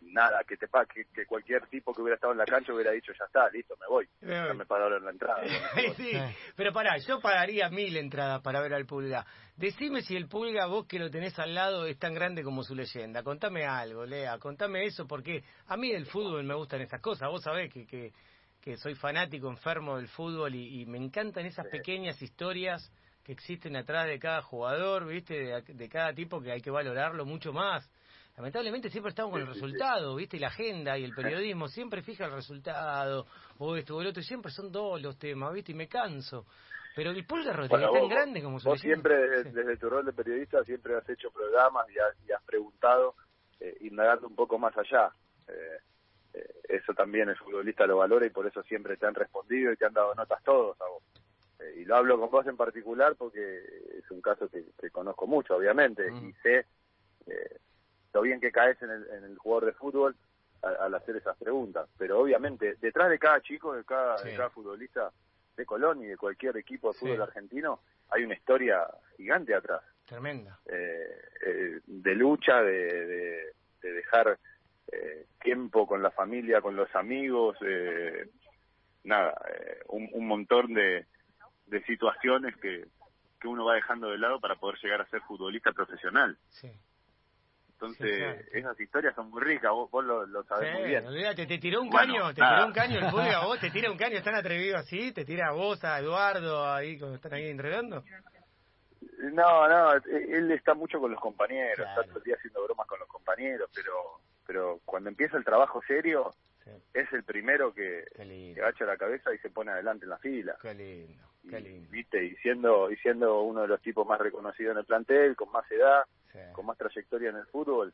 Nada, 0.00 0.42
que 0.44 0.56
te 0.56 0.66
que, 0.66 1.04
que 1.14 1.26
cualquier 1.26 1.66
tipo 1.66 1.92
que 1.92 2.02
hubiera 2.02 2.16
estado 2.16 2.32
en 2.32 2.38
la 2.38 2.44
cancha 2.44 2.72
hubiera 2.72 2.92
dicho, 2.92 3.12
ya 3.18 3.24
está, 3.26 3.48
listo, 3.50 3.74
me 3.80 3.86
voy. 3.86 4.08
Ya 4.20 4.52
me 4.54 4.66
pagaron 4.66 5.04
la 5.04 5.10
entrada. 5.10 5.42
sí, 5.96 6.12
pero 6.56 6.72
pará, 6.72 6.96
yo 6.98 7.20
pagaría 7.20 7.68
mil 7.68 7.96
entradas 7.96 8.40
para 8.42 8.60
ver 8.60 8.74
al 8.74 8.86
Pulga. 8.86 9.24
Decime 9.56 10.02
si 10.02 10.16
el 10.16 10.28
Pulga, 10.28 10.66
vos 10.66 10.86
que 10.86 10.98
lo 10.98 11.10
tenés 11.10 11.38
al 11.38 11.54
lado, 11.54 11.86
es 11.86 11.98
tan 11.98 12.14
grande 12.14 12.42
como 12.42 12.62
su 12.62 12.74
leyenda. 12.74 13.22
Contame 13.22 13.66
algo, 13.66 14.04
Lea, 14.06 14.38
contame 14.38 14.84
eso, 14.84 15.06
porque 15.06 15.44
a 15.66 15.76
mí 15.76 15.92
del 15.92 16.06
fútbol 16.06 16.44
me 16.44 16.54
gustan 16.54 16.80
esas 16.80 17.00
cosas. 17.00 17.28
Vos 17.28 17.42
sabés 17.42 17.72
que, 17.72 17.86
que 17.86 18.12
que 18.60 18.76
soy 18.76 18.94
fanático, 18.94 19.48
enfermo 19.48 19.96
del 19.96 20.08
fútbol 20.08 20.54
y, 20.54 20.84
me 20.86 20.98
encantan 20.98 21.46
esas 21.46 21.66
pequeñas 21.68 22.20
historias 22.20 22.92
que 23.24 23.32
existen 23.32 23.76
atrás 23.76 24.06
de 24.06 24.18
cada 24.18 24.42
jugador, 24.42 25.06
¿viste? 25.06 25.62
De, 25.62 25.88
cada 25.88 26.12
tipo 26.12 26.40
que 26.40 26.52
hay 26.52 26.60
que 26.60 26.70
valorarlo 26.70 27.24
mucho 27.24 27.52
más. 27.52 27.88
Lamentablemente 28.38 28.88
siempre 28.88 29.10
estamos 29.10 29.32
con 29.32 29.40
el 29.40 29.48
resultado, 29.48 30.14
¿viste? 30.14 30.36
Y 30.36 30.40
la 30.40 30.46
agenda 30.46 30.96
y 30.96 31.02
el 31.02 31.12
periodismo 31.12 31.66
siempre 31.66 32.02
fija 32.02 32.26
el 32.26 32.32
resultado, 32.32 33.26
o 33.58 33.74
esto 33.74 33.96
o 33.96 34.00
el 34.00 34.06
otro, 34.06 34.20
y 34.20 34.24
siempre 34.24 34.52
son 34.52 34.70
dos 34.70 35.02
los 35.02 35.18
temas, 35.18 35.52
¿viste? 35.52 35.72
Y 35.72 35.74
me 35.74 35.88
canso. 35.88 36.46
Pero 36.94 37.10
el 37.10 37.26
Pulga 37.26 37.52
Rodríguez 37.52 37.88
es 37.92 38.00
tan 38.00 38.08
grande 38.08 38.40
como 38.40 38.58
Vos 38.60 38.80
siempre, 38.80 39.42
desde, 39.42 39.76
tu 39.76 39.90
rol 39.90 40.06
de 40.06 40.12
periodista, 40.12 40.62
siempre 40.62 40.94
has 40.96 41.08
hecho 41.08 41.32
programas 41.32 41.86
y, 41.90 41.98
has, 42.30 42.42
preguntado, 42.44 43.16
eh, 43.58 43.76
indagando 43.80 44.28
un 44.28 44.36
poco 44.36 44.56
más 44.56 44.72
allá. 44.78 45.10
Eh, 45.48 45.78
eh, 46.34 46.54
eso 46.68 46.94
también 46.94 47.28
el 47.28 47.36
futbolista 47.36 47.88
lo 47.88 47.96
valora 47.96 48.24
y 48.24 48.30
por 48.30 48.46
eso 48.46 48.62
siempre 48.62 48.96
te 48.96 49.06
han 49.06 49.16
respondido 49.16 49.72
y 49.72 49.76
te 49.76 49.84
han 49.84 49.94
dado 49.94 50.14
notas 50.14 50.44
todos 50.44 50.80
a 50.80 50.88
vos. 50.88 51.02
Eh, 51.58 51.80
y 51.80 51.84
lo 51.84 51.96
hablo 51.96 52.20
con 52.20 52.30
vos 52.30 52.46
en 52.46 52.56
particular 52.56 53.16
porque 53.16 53.40
es 53.98 54.08
un 54.12 54.20
caso 54.20 54.48
que, 54.48 54.90
conozco 54.90 55.26
mucho, 55.26 55.56
obviamente, 55.56 56.08
mm. 56.08 56.28
y 56.28 56.32
sé 56.34 56.66
eh, 57.26 57.58
lo 58.12 58.22
bien 58.22 58.40
que 58.40 58.52
caes 58.52 58.80
en 58.82 58.90
el, 58.90 59.36
jugador 59.38 59.66
de 59.66 59.72
fútbol 59.72 60.16
al, 60.62 60.94
hacer 60.94 61.16
esas 61.16 61.36
preguntas. 61.36 61.88
Pero 61.98 62.20
obviamente, 62.20 62.76
detrás 62.80 63.10
de 63.10 63.18
cada 63.18 63.40
chico, 63.40 63.74
de 63.74 63.84
cada, 63.84 64.16
cada 64.16 64.50
futbolista 64.50 65.10
de 65.56 65.66
Colón 65.66 66.02
y 66.02 66.06
de 66.06 66.16
cualquier 66.16 66.56
equipo 66.56 66.92
de 66.92 66.98
fútbol 66.98 67.22
argentino, 67.22 67.80
hay 68.10 68.24
una 68.24 68.34
historia 68.34 68.86
gigante 69.16 69.54
atrás. 69.54 69.82
Tremenda. 70.06 70.58
de 70.64 72.14
lucha, 72.14 72.62
de, 72.62 73.52
de 73.82 73.92
dejar 73.92 74.38
eh, 74.90 75.26
tiempo 75.42 75.86
con 75.86 76.02
la 76.02 76.10
familia, 76.10 76.62
con 76.62 76.74
los 76.74 76.94
amigos, 76.94 77.56
eh, 77.60 78.28
nada, 79.04 79.34
eh, 79.50 79.80
un, 79.88 80.26
montón 80.26 80.72
de, 80.72 81.06
de 81.66 81.84
situaciones 81.84 82.56
que, 82.56 82.86
que 83.38 83.48
uno 83.48 83.66
va 83.66 83.74
dejando 83.74 84.08
de 84.10 84.18
lado 84.18 84.40
para 84.40 84.56
poder 84.56 84.78
llegar 84.82 85.02
a 85.02 85.10
ser 85.10 85.20
futbolista 85.22 85.72
profesional. 85.72 86.38
Sí. 86.48 86.72
Entonces, 87.80 88.44
esas 88.52 88.80
historias 88.80 89.14
son 89.14 89.30
muy 89.30 89.40
ricas, 89.40 89.70
vos, 89.70 89.88
vos 89.88 90.04
lo, 90.04 90.26
lo 90.26 90.42
sabés 90.42 90.74
muy 90.74 90.88
bien. 90.88 91.04
te, 91.36 91.46
te 91.46 91.58
tiró 91.58 91.80
un 91.80 91.90
caño, 91.90 92.28
te 92.30 92.42
tiró 92.42 92.66
un 92.66 92.72
caño 92.74 92.98
el 92.98 93.10
público 93.10 93.36
a 93.36 93.46
vos, 93.46 93.60
te 93.60 93.70
tira 93.70 93.90
un 93.90 93.96
caño, 93.96 94.16
están 94.16 94.34
atrevidos 94.34 94.80
así, 94.80 95.12
te 95.12 95.24
tira 95.24 95.48
a 95.50 95.52
vos, 95.52 95.84
a 95.84 96.00
Eduardo, 96.00 96.66
ahí 96.66 96.98
cuando 96.98 97.16
están 97.16 97.34
ahí 97.34 97.48
enredando. 97.48 98.02
No, 99.32 99.68
no, 99.68 99.92
él 99.92 100.50
está 100.50 100.74
mucho 100.74 100.98
con 100.98 101.12
los 101.12 101.20
compañeros, 101.20 101.86
está 101.88 102.02
todo 102.02 102.18
el 102.18 102.24
día 102.24 102.34
haciendo 102.36 102.64
bromas 102.64 102.86
con 102.88 102.98
los 102.98 103.08
compañeros, 103.08 103.70
pero 103.72 103.92
pero 104.48 104.80
cuando 104.86 105.10
empieza 105.10 105.36
el 105.36 105.44
trabajo 105.44 105.82
serio, 105.86 106.32
es 106.94 107.12
el 107.12 107.22
primero 107.22 107.72
que, 107.74 108.04
que, 108.16 108.60
agacha 108.60 108.86
la 108.86 108.96
cabeza 108.96 109.32
y 109.34 109.38
se 109.38 109.50
pone 109.50 109.70
adelante 109.70 110.06
en 110.06 110.10
la 110.10 110.18
fila. 110.18 110.56
Qué 110.62 110.74
lindo, 110.74 111.22
qué 111.48 111.60
lindo. 111.60 111.88
¿viste? 111.90 112.24
Y, 112.24 112.34
siendo, 112.36 112.90
y 112.90 112.96
siendo 112.96 113.42
uno 113.42 113.62
de 113.62 113.68
los 113.68 113.82
tipos 113.82 114.06
más 114.06 114.18
reconocidos 114.18 114.72
en 114.72 114.78
el 114.78 114.84
plantel, 114.86 115.36
con 115.36 115.52
más 115.52 115.70
edad, 115.70 116.04
con 116.52 116.66
más 116.66 116.76
trayectoria 116.78 117.30
en 117.30 117.36
el 117.36 117.46
fútbol, 117.46 117.92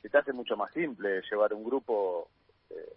se 0.00 0.08
te 0.08 0.18
hace 0.18 0.32
mucho 0.32 0.56
más 0.56 0.72
simple 0.72 1.22
llevar 1.30 1.52
un 1.54 1.64
grupo 1.64 2.28
eh, 2.70 2.92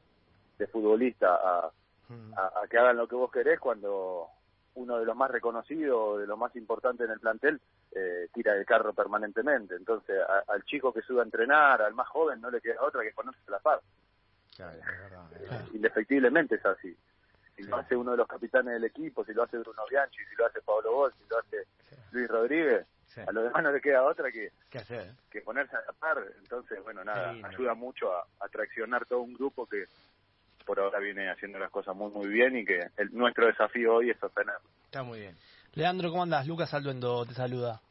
de 0.58 0.68
futbolistas 0.68 1.32
a, 1.44 1.72
Mm. 2.10 2.34
a, 2.38 2.62
a 2.64 2.68
que 2.68 2.78
hagan 2.78 2.98
lo 2.98 3.08
que 3.08 3.16
vos 3.16 3.32
querés 3.32 3.58
cuando 3.58 4.28
uno 4.76 5.00
de 5.00 5.06
los 5.06 5.16
más 5.16 5.32
reconocidos, 5.32 6.20
de 6.20 6.28
los 6.28 6.38
más 6.38 6.54
importantes 6.58 7.06
en 7.06 7.14
el 7.14 7.22
plantel, 7.22 7.62
eh, 7.94 8.28
tira 8.34 8.54
el 8.54 8.66
carro 8.66 8.92
permanentemente. 8.92 9.76
Entonces, 9.76 10.20
a- 10.22 10.44
al 10.52 10.62
chico 10.66 10.92
que 10.92 11.02
sube 11.04 11.22
a 11.22 11.24
entrenar, 11.24 11.82
al 11.82 11.94
más 11.94 12.10
joven, 12.10 12.42
no 12.42 12.52
le 12.52 12.60
queda 12.60 12.82
otra 12.84 13.02
que 13.02 13.12
ponerse 13.14 13.40
a 13.48 13.52
la 13.52 13.60
par. 13.60 13.80
Claro, 14.58 14.78
es 14.78 14.86
verdad, 14.86 15.26
es 15.42 15.52
Eh. 15.52 15.70
Indefectiblemente 15.76 16.56
es 16.56 16.66
así. 16.66 16.94
Si 17.56 17.64
lo 17.64 17.78
hace 17.78 17.96
uno 17.96 18.12
de 18.12 18.18
los 18.18 18.28
capitanes 18.28 18.74
del 18.74 18.84
equipo, 18.84 19.24
si 19.24 19.34
lo 19.34 19.44
hace 19.44 19.58
Bruno 19.60 19.84
Bianchi, 19.90 20.18
si 20.30 20.36
lo 20.36 20.46
hace 20.48 20.62
Pablo 20.62 20.92
Gol, 20.94 21.14
si 21.18 21.24
lo 21.30 21.38
hace 21.40 21.64
Sí. 21.90 21.96
Luis 22.12 22.28
Rodríguez, 22.28 22.86
Sí. 23.14 23.20
a 23.28 23.32
los 23.32 23.44
demás 23.44 23.62
no 23.62 23.72
le 23.74 23.82
queda 23.82 24.04
otra 24.04 24.32
que, 24.32 24.52
que 25.30 25.42
ponerse 25.42 25.76
a 25.76 25.82
la 25.86 25.94
par. 26.00 26.18
Entonces, 26.40 26.82
bueno, 26.82 27.04
nada, 27.04 27.32
ayuda 27.44 27.74
mucho 27.74 28.14
a, 28.14 28.24
a 28.40 28.48
traccionar 28.48 29.06
todo 29.06 29.20
un 29.20 29.34
grupo 29.34 29.68
que 29.68 29.84
por 30.66 30.80
ahora 30.80 31.00
viene 31.00 31.30
haciendo 31.30 31.60
las 31.60 31.70
cosas 31.72 31.94
muy, 31.96 32.10
muy 32.12 32.30
bien 32.30 32.56
y 32.58 32.64
que 32.64 32.80
el, 32.98 33.12
nuestro 33.12 33.48
desafío 33.48 33.96
hoy 33.96 34.12
es 34.12 34.18
sostenerlo. 34.20 34.62
Está 34.86 35.04
muy 35.04 35.20
bien. 35.20 35.36
Leandro, 35.74 36.10
¿cómo 36.10 36.24
andás? 36.24 36.48
Lucas 36.48 36.74
Alduendo 36.74 37.26
te 37.26 37.34
saluda. 37.34 37.82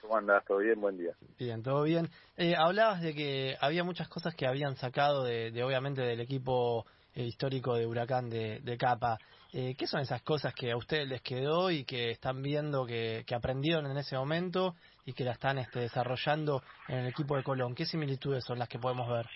¿Cómo 0.00 0.16
andás? 0.18 0.44
¿Todo 0.44 0.58
bien? 0.58 0.80
Buen 0.80 0.96
día. 0.96 1.12
Bien, 1.38 1.62
todo 1.64 1.82
bien. 1.82 2.08
Eh, 2.36 2.54
hablabas 2.56 3.02
de 3.02 3.14
que 3.14 3.56
había 3.60 3.82
muchas 3.82 4.08
cosas 4.08 4.36
que 4.36 4.46
habían 4.46 4.76
sacado 4.76 5.24
de, 5.24 5.50
de, 5.50 5.64
obviamente, 5.64 6.02
del 6.02 6.20
equipo 6.20 6.86
eh, 7.14 7.24
histórico 7.24 7.74
de 7.74 7.86
Huracán 7.86 8.30
de, 8.30 8.60
de 8.60 8.76
Capa. 8.76 9.18
Eh, 9.52 9.74
¿Qué 9.78 9.86
son 9.86 10.00
esas 10.00 10.22
cosas 10.22 10.52
que 10.54 10.70
a 10.72 10.76
ustedes 10.76 11.08
les 11.08 11.22
quedó 11.22 11.70
y 11.70 11.84
que 11.84 12.10
están 12.10 12.42
viendo 12.42 12.84
que, 12.84 13.24
que 13.26 13.34
aprendieron 13.34 13.86
en 13.90 13.96
ese 13.96 14.16
momento 14.16 14.74
y 15.04 15.12
que 15.14 15.24
la 15.24 15.32
están 15.32 15.58
este, 15.58 15.80
desarrollando 15.80 16.62
en 16.88 16.98
el 16.98 17.06
equipo 17.08 17.36
de 17.36 17.42
Colón? 17.42 17.74
¿Qué 17.74 17.86
similitudes 17.86 18.44
son 18.44 18.58
las 18.58 18.68
que 18.68 18.78
podemos 18.78 19.08
ver? 19.08 19.26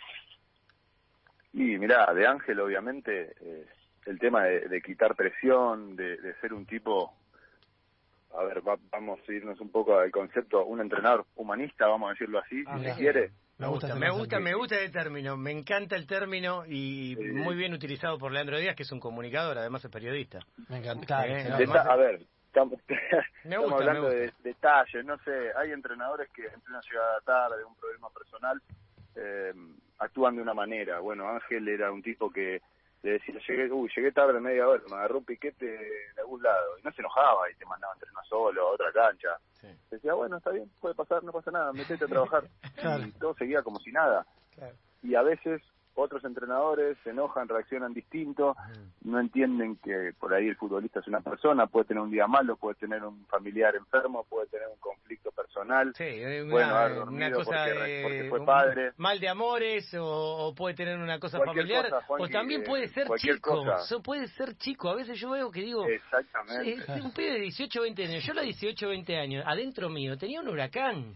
Y 1.52 1.78
mirá, 1.78 2.12
de 2.14 2.26
Ángel 2.26 2.60
obviamente 2.60 3.34
eh, 3.40 3.66
el 4.06 4.18
tema 4.18 4.44
de, 4.44 4.68
de 4.68 4.82
quitar 4.82 5.14
presión, 5.16 5.96
de, 5.96 6.16
de 6.16 6.34
ser 6.40 6.52
un 6.52 6.66
tipo, 6.66 7.12
a 8.36 8.44
ver, 8.44 8.66
va- 8.66 8.78
vamos 8.90 9.20
a 9.28 9.32
irnos 9.32 9.60
un 9.60 9.70
poco 9.70 9.98
al 9.98 10.10
concepto, 10.10 10.64
un 10.66 10.80
entrenador 10.80 11.26
humanista, 11.36 11.86
vamos 11.86 12.08
a 12.08 12.12
decirlo 12.12 12.38
así, 12.40 12.64
Ah, 12.66 12.74
si 12.74 12.78
mira. 12.80 12.94
se 12.94 13.00
quiere. 13.00 13.30
Me 13.60 13.66
gusta, 13.66 13.94
me 13.94 14.10
gusta, 14.10 14.40
me 14.40 14.54
gusta 14.54 14.76
el 14.80 14.90
término, 14.90 15.36
me 15.36 15.50
encanta 15.50 15.94
el 15.94 16.06
término 16.06 16.64
y 16.66 17.14
muy 17.16 17.54
bien 17.56 17.74
utilizado 17.74 18.18
por 18.18 18.32
Leandro 18.32 18.58
Díaz, 18.58 18.74
que 18.74 18.84
es 18.84 18.92
un 18.92 19.00
comunicador, 19.00 19.58
además 19.58 19.84
es 19.84 19.90
periodista. 19.90 20.38
Me 20.70 20.78
encanta. 20.78 21.26
Eh, 21.26 21.46
a 21.52 21.96
ver, 21.96 22.22
estamos, 22.46 22.80
Me 22.88 23.50
estamos 23.50 23.70
gusta, 23.70 23.76
hablando 23.76 24.08
me 24.08 24.14
de 24.14 24.32
detalles, 24.42 25.04
no 25.04 25.18
sé, 25.18 25.52
hay 25.56 25.72
entrenadores 25.72 26.30
que 26.30 26.46
en 26.46 26.62
una 26.70 26.80
llegada 26.80 27.20
tarde, 27.20 27.62
un 27.62 27.74
problema 27.76 28.08
personal, 28.08 28.62
eh, 29.16 29.52
actúan 29.98 30.36
de 30.36 30.42
una 30.42 30.54
manera. 30.54 31.00
Bueno, 31.00 31.28
Ángel 31.28 31.68
era 31.68 31.92
un 31.92 32.02
tipo 32.02 32.30
que 32.30 32.62
le 33.02 33.12
decía, 33.12 33.34
llegué, 33.48 33.72
uy, 33.72 33.90
llegué 33.96 34.12
tarde 34.12 34.40
media 34.40 34.68
hora, 34.68 34.82
me 34.88 34.96
agarró 34.96 35.18
un 35.18 35.24
piquete 35.24 35.66
de 35.66 36.20
algún 36.20 36.42
lado, 36.42 36.78
y 36.78 36.82
no 36.82 36.92
se 36.92 37.00
enojaba 37.00 37.50
y 37.50 37.54
te 37.54 37.64
mandaba 37.64 37.92
a 37.92 37.96
entrenar 37.96 38.24
solo 38.26 38.60
a 38.60 38.72
otra 38.72 38.92
cancha. 38.92 39.38
Sí. 39.54 39.68
Decía, 39.90 40.14
bueno, 40.14 40.36
está 40.36 40.50
bien, 40.50 40.70
puede 40.80 40.94
pasar, 40.94 41.24
no 41.24 41.32
pasa 41.32 41.50
nada, 41.50 41.72
metete 41.72 42.04
a 42.04 42.08
trabajar. 42.08 42.44
Claro. 42.76 43.04
Y 43.04 43.12
todo 43.12 43.34
seguía 43.34 43.62
como 43.62 43.78
si 43.80 43.92
nada. 43.92 44.26
Claro. 44.54 44.74
Y 45.02 45.14
a 45.14 45.20
veces 45.20 45.60
otros 46.00 46.24
entrenadores 46.24 46.96
se 47.04 47.10
enojan, 47.10 47.48
reaccionan 47.48 47.92
distinto, 47.94 48.56
no 49.02 49.20
entienden 49.20 49.76
que 49.76 50.12
por 50.18 50.32
ahí 50.34 50.48
el 50.48 50.56
futbolista 50.56 51.00
es 51.00 51.06
una 51.08 51.20
persona, 51.20 51.66
puede 51.66 51.86
tener 51.86 52.02
un 52.02 52.10
día 52.10 52.26
malo, 52.26 52.56
puede 52.56 52.74
tener 52.76 53.02
un 53.04 53.24
familiar 53.26 53.74
enfermo, 53.76 54.24
puede 54.28 54.46
tener 54.48 54.68
un 54.68 54.78
conflicto 54.80 55.30
personal. 55.30 55.92
Sí, 55.96 56.04
eh, 56.04 56.42
una, 56.42 56.52
Bueno, 56.52 56.74
haber 56.76 57.02
una 57.02 57.30
cosa 57.32 57.50
porque- 57.50 57.72
de 57.90 58.02
porque 58.02 58.26
fue 58.30 58.44
padre. 58.44 58.92
mal 58.96 59.20
de 59.20 59.28
amores 59.28 59.92
o, 59.94 60.04
o 60.48 60.54
puede 60.54 60.74
tener 60.74 60.98
una 60.98 61.18
cosa 61.18 61.38
Cualquier 61.38 61.64
familiar 61.66 61.90
cosa, 61.90 62.06
o 62.08 62.28
también 62.28 62.62
eh, 62.62 62.64
puede 62.66 62.88
ser 62.88 63.06
cualquier 63.06 63.36
chico, 63.36 63.64
cosa. 63.64 63.98
puede 64.02 64.26
ser 64.28 64.56
chico. 64.56 64.88
A 64.90 64.96
veces 64.96 65.18
yo 65.20 65.30
veo 65.30 65.50
que 65.50 65.60
digo, 65.60 65.84
Exactamente. 65.86 67.00
Un 67.02 67.12
pibe 67.12 67.32
de 67.32 67.40
18, 67.40 67.82
20 67.82 68.04
años. 68.04 68.24
Yo 68.24 68.32
a 68.32 68.36
los 68.36 68.44
18, 68.44 68.88
20 68.88 69.16
años, 69.16 69.44
adentro 69.46 69.88
mío, 69.88 70.16
tenía 70.16 70.40
un 70.40 70.48
huracán. 70.48 71.14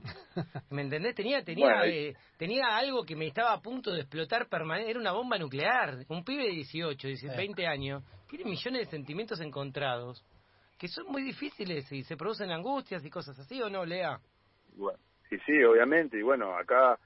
¿Me 0.71 0.83
entendés? 0.83 1.15
Tenía 1.15 1.43
tenía 1.45 1.67
Bueno, 1.67 1.85
eh, 1.85 2.15
tenía 2.37 2.77
algo 2.77 3.05
que 3.05 3.15
me 3.17 3.27
estaba 3.27 3.53
a 3.53 3.61
punto 3.61 3.93
de 3.93 4.01
explotar 4.01 4.49
Era 4.81 4.99
una 4.99 5.13
bomba 5.13 5.39
nuclear. 5.39 6.05
Un 6.09 6.25
pibe 6.25 6.45
de 6.45 6.51
18, 6.51 7.09
17, 7.09 7.37
20 7.37 7.67
años 7.67 8.03
tiene 8.29 8.45
millones 8.45 8.87
de 8.87 8.91
sentimientos 8.91 9.41
encontrados 9.41 10.25
que 10.79 10.89
son 10.89 11.07
muy 11.07 11.23
difíciles 11.23 11.91
y 11.93 12.03
se 12.03 12.17
producen 12.17 12.51
angustias 12.51 13.05
y 13.05 13.11
cosas 13.11 13.39
así, 13.39 13.63
¿o 13.63 13.71
no, 13.71 13.85
Lea? 13.85 14.19
Bueno, 14.77 14.99
sí, 15.29 15.39
sí, 15.47 15.63
obviamente. 15.63 16.19
Y 16.19 16.23
bueno, 16.23 16.57
acá 16.57 16.99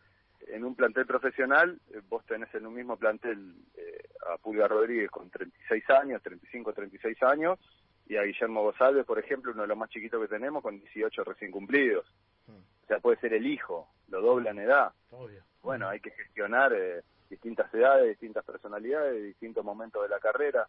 en 0.48 0.64
un 0.64 0.74
plantel 0.74 1.06
profesional, 1.06 1.78
eh, 1.90 2.00
vos 2.08 2.24
tenés 2.26 2.52
en 2.54 2.66
un 2.66 2.74
mismo 2.74 2.96
plantel 2.96 3.54
eh, 3.76 4.08
a 4.32 4.38
Pulga 4.38 4.66
Rodríguez 4.66 5.10
con 5.10 5.30
36 5.30 5.90
años, 5.90 6.22
35, 6.22 6.72
36 6.72 7.22
años, 7.22 7.58
y 8.06 8.16
a 8.16 8.22
Guillermo 8.22 8.62
González, 8.62 9.04
por 9.04 9.18
ejemplo, 9.18 9.52
uno 9.52 9.62
de 9.62 9.68
los 9.68 9.76
más 9.76 9.90
chiquitos 9.90 10.20
que 10.22 10.28
tenemos, 10.28 10.62
con 10.62 10.78
18 10.78 11.24
recién 11.24 11.50
cumplidos. 11.50 12.06
O 12.48 12.86
sea, 12.86 13.00
puede 13.00 13.20
ser 13.20 13.34
el 13.34 13.46
hijo, 13.46 13.90
lo 14.08 14.22
dobla 14.22 14.50
en 14.50 14.60
edad. 14.60 14.92
Obvio. 15.10 15.44
Bueno, 15.62 15.88
hay 15.88 16.00
que 16.00 16.10
gestionar 16.12 16.72
eh, 16.72 17.02
distintas 17.28 17.72
edades, 17.72 18.08
distintas 18.08 18.44
personalidades, 18.44 19.22
distintos 19.22 19.64
momentos 19.64 20.02
de 20.02 20.08
la 20.08 20.18
carrera. 20.18 20.68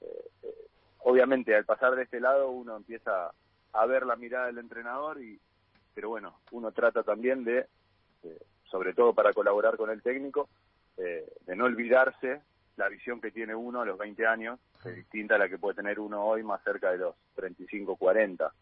Eh, 0.00 0.30
eh, 0.42 0.66
obviamente, 0.98 1.54
al 1.54 1.64
pasar 1.64 1.94
de 1.94 2.02
este 2.02 2.20
lado, 2.20 2.50
uno 2.50 2.76
empieza 2.76 3.32
a 3.72 3.86
ver 3.86 4.06
la 4.06 4.16
mirada 4.16 4.46
del 4.46 4.58
entrenador, 4.58 5.20
y 5.20 5.40
pero 5.94 6.08
bueno, 6.10 6.40
uno 6.52 6.72
trata 6.72 7.02
también 7.02 7.44
de, 7.44 7.66
eh, 8.22 8.38
sobre 8.64 8.94
todo 8.94 9.14
para 9.14 9.32
colaborar 9.32 9.76
con 9.76 9.90
el 9.90 10.02
técnico, 10.02 10.48
eh, 10.96 11.26
de 11.46 11.56
no 11.56 11.64
olvidarse 11.64 12.40
la 12.76 12.88
visión 12.88 13.20
que 13.20 13.30
tiene 13.30 13.54
uno 13.54 13.80
a 13.80 13.84
los 13.84 13.98
20 13.98 14.26
años, 14.26 14.58
que 14.82 14.90
es 14.90 14.96
distinta 14.96 15.36
a 15.36 15.38
la 15.38 15.48
que 15.48 15.58
puede 15.58 15.76
tener 15.76 16.00
uno 16.00 16.24
hoy 16.24 16.42
más 16.42 16.62
cerca 16.62 16.90
de 16.90 16.98
los 16.98 17.14
35, 17.36 17.96
40. 17.96 18.52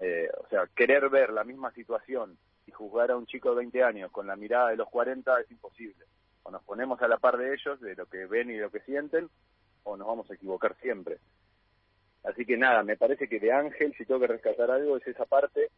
Eh, 0.00 0.30
o 0.38 0.48
sea, 0.48 0.66
querer 0.74 1.08
ver 1.08 1.30
la 1.30 1.44
misma 1.44 1.70
situación 1.72 2.36
y 2.66 2.70
juzgar 2.70 3.10
a 3.10 3.16
un 3.16 3.26
chico 3.26 3.50
de 3.50 3.56
20 3.56 3.82
años 3.82 4.10
con 4.10 4.26
la 4.26 4.36
mirada 4.36 4.70
de 4.70 4.76
los 4.76 4.88
40 4.88 5.40
es 5.40 5.50
imposible. 5.50 6.04
O 6.42 6.50
nos 6.50 6.62
ponemos 6.64 7.00
a 7.02 7.08
la 7.08 7.18
par 7.18 7.36
de 7.36 7.54
ellos, 7.54 7.80
de 7.80 7.94
lo 7.94 8.06
que 8.06 8.26
ven 8.26 8.50
y 8.50 8.54
de 8.54 8.62
lo 8.62 8.70
que 8.70 8.80
sienten, 8.80 9.28
o 9.84 9.96
nos 9.96 10.06
vamos 10.06 10.30
a 10.30 10.34
equivocar 10.34 10.74
siempre. 10.80 11.18
Así 12.24 12.44
que 12.44 12.56
nada, 12.56 12.82
me 12.82 12.96
parece 12.96 13.28
que 13.28 13.40
de 13.40 13.52
Ángel, 13.52 13.94
si 13.96 14.04
tengo 14.04 14.20
que 14.20 14.26
rescatar 14.26 14.70
algo, 14.70 14.96
es 14.96 15.06
esa 15.06 15.24
parte, 15.24 15.70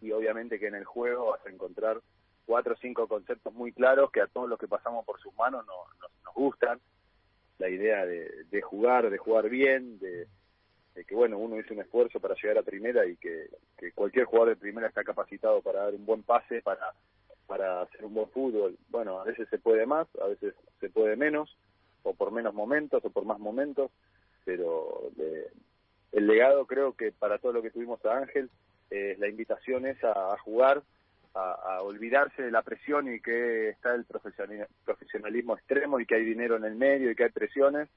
y 0.00 0.12
obviamente 0.12 0.58
que 0.58 0.66
en 0.66 0.74
el 0.74 0.84
juego 0.84 1.30
vas 1.30 1.46
a 1.46 1.50
encontrar 1.50 2.00
cuatro 2.44 2.74
o 2.74 2.76
cinco 2.76 3.06
conceptos 3.06 3.54
muy 3.54 3.72
claros 3.72 4.10
que 4.10 4.20
a 4.20 4.26
todos 4.26 4.48
los 4.48 4.58
que 4.58 4.68
pasamos 4.68 5.04
por 5.06 5.20
sus 5.20 5.34
manos 5.36 5.64
no- 5.66 5.84
nos, 6.00 6.10
nos 6.24 6.34
gustan. 6.34 6.80
La 7.58 7.68
idea 7.68 8.04
de, 8.04 8.44
de 8.50 8.62
jugar, 8.62 9.08
de 9.08 9.18
jugar 9.18 9.48
bien, 9.48 9.98
de, 10.00 10.26
de 10.94 11.04
que 11.04 11.14
bueno, 11.14 11.38
uno 11.38 11.58
hizo 11.60 11.72
un 11.72 11.80
esfuerzo 11.80 12.18
para 12.18 12.34
llegar 12.34 12.58
a 12.58 12.62
primera 12.62 13.06
y 13.06 13.16
que, 13.16 13.46
que 13.78 13.92
cualquier 13.92 14.24
jugador 14.24 14.48
de 14.50 14.56
primera 14.56 14.88
está 14.88 15.04
capacitado 15.04 15.62
para 15.62 15.84
dar 15.84 15.94
un 15.94 16.04
buen 16.04 16.22
pase, 16.24 16.60
para, 16.62 16.92
para 17.52 17.82
hacer 17.82 18.02
un 18.02 18.14
buen 18.14 18.30
fútbol. 18.30 18.78
Bueno, 18.88 19.20
a 19.20 19.24
veces 19.24 19.46
se 19.50 19.58
puede 19.58 19.84
más, 19.84 20.08
a 20.22 20.26
veces 20.26 20.54
se 20.80 20.88
puede 20.88 21.16
menos, 21.16 21.54
o 22.02 22.14
por 22.14 22.32
menos 22.32 22.54
momentos, 22.54 23.04
o 23.04 23.10
por 23.10 23.26
más 23.26 23.38
momentos, 23.38 23.90
pero 24.46 25.10
de- 25.16 25.50
el 26.12 26.26
legado 26.26 26.64
creo 26.64 26.94
que 26.94 27.12
para 27.12 27.36
todo 27.36 27.52
lo 27.52 27.60
que 27.60 27.70
tuvimos 27.70 28.02
a 28.06 28.16
Ángel, 28.16 28.48
eh, 28.88 29.16
la 29.18 29.28
invitación 29.28 29.84
es 29.84 30.02
a, 30.02 30.34
jugar, 30.38 30.82
a, 31.34 31.52
a 31.52 31.82
olvidarse 31.82 32.42
de 32.42 32.50
la 32.50 32.62
presión 32.62 33.12
y 33.12 33.20
que 33.20 33.68
está 33.68 33.94
el 33.94 34.06
profesionali- 34.08 34.66
profesionalismo 34.86 35.54
extremo 35.54 36.00
y 36.00 36.06
que 36.06 36.14
hay 36.14 36.24
dinero 36.24 36.56
en 36.56 36.64
el 36.64 36.74
medio 36.74 37.10
y 37.10 37.14
que 37.14 37.24
hay 37.24 37.32
presiones. 37.32 37.90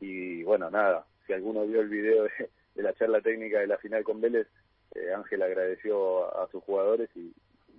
Y 0.00 0.42
bueno, 0.42 0.70
nada, 0.72 1.06
si 1.24 1.32
alguno 1.34 1.64
vio 1.68 1.82
el 1.82 1.88
video 1.88 2.24
de, 2.24 2.82
la 2.82 2.94
charla 2.94 3.20
técnica 3.20 3.60
de 3.60 3.68
la 3.68 3.78
final 3.78 4.02
con 4.02 4.20
Vélez, 4.20 4.48
eh, 4.96 5.12
Ángel 5.14 5.40
agradeció 5.42 6.36
a 6.36 6.48
sus 6.50 6.64
jugadores 6.64 7.08
y 7.14 7.32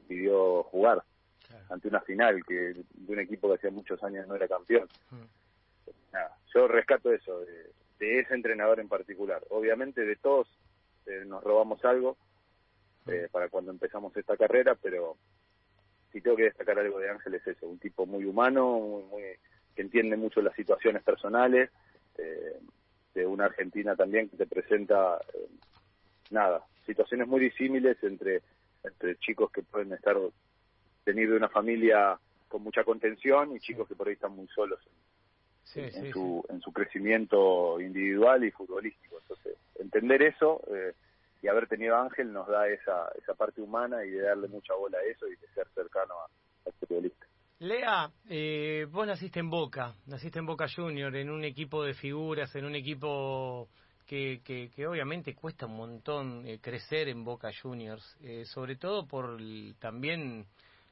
pidió 0.08 0.64
jugar 0.64 1.04
ante 1.70 1.88
una 1.88 2.02
final 2.02 2.44
que 2.46 2.54
de 2.54 3.14
un 3.14 3.20
equipo 3.20 3.48
que 3.48 3.56
hacía 3.56 3.72
muchos 3.72 4.02
años 4.04 4.28
no 4.28 4.36
era 4.36 4.48
campeón. 4.48 4.88
Nada, 6.12 6.38
yo 6.54 6.68
rescato 6.68 7.12
eso, 7.12 7.40
de, 7.42 7.72
de 8.00 8.20
ese 8.20 8.34
entrenador 8.34 8.80
en 8.80 8.88
particular. 8.88 9.44
Obviamente 9.50 10.02
de 10.06 10.16
todos 10.16 10.48
eh, 11.06 11.24
nos 11.26 11.44
robamos 11.44 11.84
algo 11.86 12.18
eh, 13.08 13.28
para 13.32 13.50
cuando 13.50 13.72
empezamos 13.72 14.16
esta 14.18 14.38
carrera, 14.38 14.76
pero 14.76 15.18
si 16.12 16.22
tengo 16.22 16.36
que 16.38 16.44
destacar 16.44 16.80
algo 16.80 17.00
de 17.00 17.10
Ángel 17.10 17.36
es 17.36 17.46
eso, 17.48 17.68
un 17.68 17.80
tipo 17.80 18.06
muy 18.06 18.26
humano, 18.26 18.80
muy, 18.80 19.04
muy- 19.04 19.36
que 19.76 19.82
entiende 19.84 20.18
mucho 20.18 20.42
las 20.42 20.56
situaciones 20.56 21.04
personales, 21.04 21.70
eh, 22.18 22.60
de 23.14 23.26
una 23.26 23.46
Argentina 23.46 23.96
también 23.96 24.30
que 24.30 24.38
te 24.38 24.46
presenta, 24.48 25.20
eh, 25.34 25.48
nada, 26.32 26.66
situaciones 26.86 27.28
muy 27.28 27.40
disímiles 27.40 27.98
entre, 28.04 28.42
entre 28.84 29.16
chicos 29.18 29.52
que 29.52 29.62
pueden 29.64 29.94
estar 29.94 30.18
venir 31.14 31.30
de 31.30 31.38
una 31.38 31.50
familia 31.50 32.20
con 32.48 32.64
mucha 32.64 32.84
contención 32.84 33.56
y 33.56 33.60
chicos 33.60 33.88
que 33.88 33.96
por 33.96 34.08
ahí 34.08 34.14
están 34.14 34.36
muy 34.36 34.48
solos 34.48 34.80
Sí, 35.64 35.82
en, 35.82 35.92
sí, 35.92 36.12
su, 36.12 36.44
en 36.50 36.62
su 36.62 36.72
crecimiento 36.74 37.80
individual 37.80 38.44
y 38.44 38.52
futbolístico. 38.52 39.20
Entonces, 39.22 39.56
entender 39.76 40.24
eso 40.24 40.62
eh, 40.74 40.94
y 41.44 41.48
haber 41.48 41.68
tenido 41.68 41.96
a 41.96 42.02
Ángel 42.02 42.34
nos 42.34 42.48
da 42.48 42.68
esa, 42.68 43.10
esa 43.22 43.36
parte 43.36 43.62
humana 43.62 44.04
y 44.04 44.10
de 44.10 44.22
darle 44.22 44.48
mucha 44.48 44.74
bola 44.74 44.98
a 44.98 45.04
eso 45.04 45.28
y 45.28 45.36
de 45.36 45.48
ser 45.54 45.68
cercano 45.76 46.14
a- 46.16 46.30
al 46.66 46.74
futbolista. 46.74 47.26
Lea, 47.60 48.10
eh, 48.30 48.88
vos 48.90 49.06
naciste 49.06 49.40
en 49.42 49.50
Boca, 49.50 49.94
naciste 50.08 50.40
en 50.40 50.46
Boca 50.46 50.66
Junior, 50.74 51.14
en 51.16 51.30
un 51.30 51.44
equipo 51.44 51.84
de 51.84 51.94
figuras, 51.94 52.56
en 52.56 52.66
un 52.66 52.74
equipo 52.76 53.68
que, 54.08 54.42
que, 54.44 54.88
obviamente 54.88 55.36
cuesta 55.36 55.68
un 55.68 55.76
montón 55.76 56.48
eh, 56.48 56.60
crecer 56.60 57.10
en 57.10 57.24
Boca 57.24 57.50
Juniors, 57.62 58.18
eh, 58.24 58.44
sobre 58.46 58.76
todo 58.78 59.06
por 59.06 59.38
también 59.78 60.46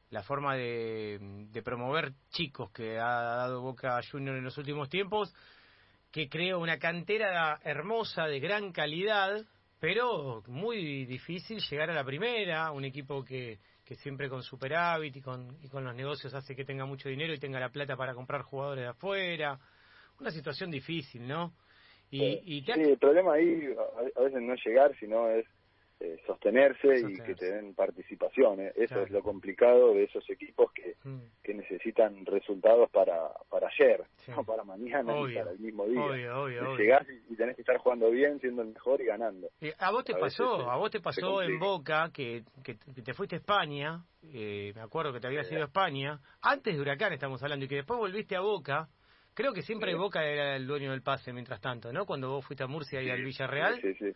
la 0.10 0.24
forma 0.24 0.56
de, 0.56 1.20
de, 1.52 1.62
promover 1.62 2.14
chicos 2.30 2.72
que 2.72 2.98
ha 2.98 3.22
dado 3.22 3.62
Boca 3.62 4.00
Junior 4.10 4.38
en 4.38 4.44
los 4.44 4.58
últimos 4.58 4.90
tiempos, 4.90 5.34
que 6.12 6.30
creó 6.30 6.60
una 6.60 6.80
cantera 6.80 7.60
hermosa, 7.64 8.26
de 8.26 8.40
gran 8.40 8.72
calidad, 8.72 9.46
pero 9.80 10.44
muy 10.48 11.06
difícil 11.06 11.60
llegar 11.60 11.90
a 11.90 11.94
la 11.94 12.04
primera, 12.04 12.72
un 12.72 12.86
equipo 12.86 13.24
que, 13.24 13.60
que 13.88 13.96
siempre 13.96 14.28
con 14.28 14.44
superávit 14.44 15.16
y 15.16 15.22
con, 15.22 15.58
y 15.62 15.70
con 15.70 15.86
los 15.86 15.96
negocios 15.96 16.34
hace 16.34 16.56
que 16.56 16.66
tenga 16.66 16.86
mucho 16.86 17.08
dinero 17.08 17.34
y 17.34 17.40
tenga 17.40 17.60
la 17.60 17.70
plata 17.70 17.96
para 17.96 18.14
comprar 18.14 18.42
jugadores 18.42 18.84
de 18.84 18.90
afuera. 18.90 19.58
Una 20.20 20.32
situación 20.32 20.70
difícil, 20.70 21.28
¿no? 21.28 21.54
Y, 22.10 22.64
Sí, 22.66 22.72
el 22.82 22.98
problema 22.98 23.34
ahí 23.34 23.70
a, 24.16 24.22
veces 24.22 24.42
no 24.42 24.54
es 24.54 24.66
llegar, 24.66 24.94
sino 25.00 25.30
es 25.30 25.46
eh, 26.00 26.18
sostenerse, 26.27 27.00
y 27.00 27.18
que 27.20 27.34
te 27.34 27.51
den 27.51 27.74
participación. 27.74 28.60
¿eh? 28.60 28.72
Eso 28.75 29.01
es 29.01 29.10
lo 29.10 29.24
complicado 29.24 29.94
de 29.94 30.04
esos 30.04 30.30
equipos 30.30 30.72
que, 30.72 30.96
mm. 31.04 31.20
que 31.44 31.54
necesitan 31.54 32.25
resultados 32.25 32.89
para, 32.92 33.32
para 33.50 33.68
ayer, 33.68 34.04
no 34.27 34.44
para 34.44 34.63
mañana 34.63 35.13
ni 35.13 35.34
para 35.34 35.51
el 35.51 35.60
mismo 35.60 35.86
día. 35.88 36.38
Obvio, 36.38 36.77
Llegás 36.77 37.08
y, 37.30 37.36
tenés 37.36 37.56
que 37.56 37.62
estar 37.62 37.77
jugando 37.77 38.12
bien, 38.12 38.39
siendo 38.39 38.62
el 38.62 38.70
mejor 38.70 39.01
y 39.01 39.06
ganando. 39.06 39.50
¿A 39.80 39.92
vos 39.92 40.04
te 40.04 40.13
pasó? 40.13 40.70
¿A 40.70 40.77
vos 40.77 40.92
te 40.92 41.00
pasó 41.00 41.42
en 41.42 41.58
Boca 41.58 42.12
que, 42.13 42.44
que, 42.63 42.75
te 42.75 43.13
fuiste 43.13 43.36
a 43.36 43.39
España? 43.39 44.04
Eh, 44.22 44.74
me 44.75 44.82
acuerdo 44.82 45.13
que 45.13 45.20
te 45.20 45.27
habías 45.27 45.51
ido 45.51 45.62
a 45.62 45.66
España. 45.66 46.20
Antes 46.42 46.75
de 46.75 46.82
Huracán 46.82 47.13
estamos 47.13 47.42
hablando 47.42 47.66
y 47.66 47.68
que 47.68 47.75
después 47.75 48.00
volviste 48.00 48.36
a 48.36 48.42
Boca 48.42 48.88
Creo 49.38 49.54
que 49.54 49.62
siempre 49.62 49.94
Boca 49.94 50.25
era 50.25 50.56
el 50.56 50.66
dueño 50.66 50.89
del 50.89 51.04
pase 51.04 51.32
mientras 51.32 51.62
tanto, 51.62 51.94
¿no? 51.94 52.08
Cuando 52.08 52.27
vos 52.32 52.44
fuiste 52.44 52.63
a 52.63 52.68
Murcia 52.68 53.04
y 53.04 53.12
al 53.12 53.22
Villarreal. 53.22 53.80
Sí, 53.80 53.94
sí. 53.94 54.12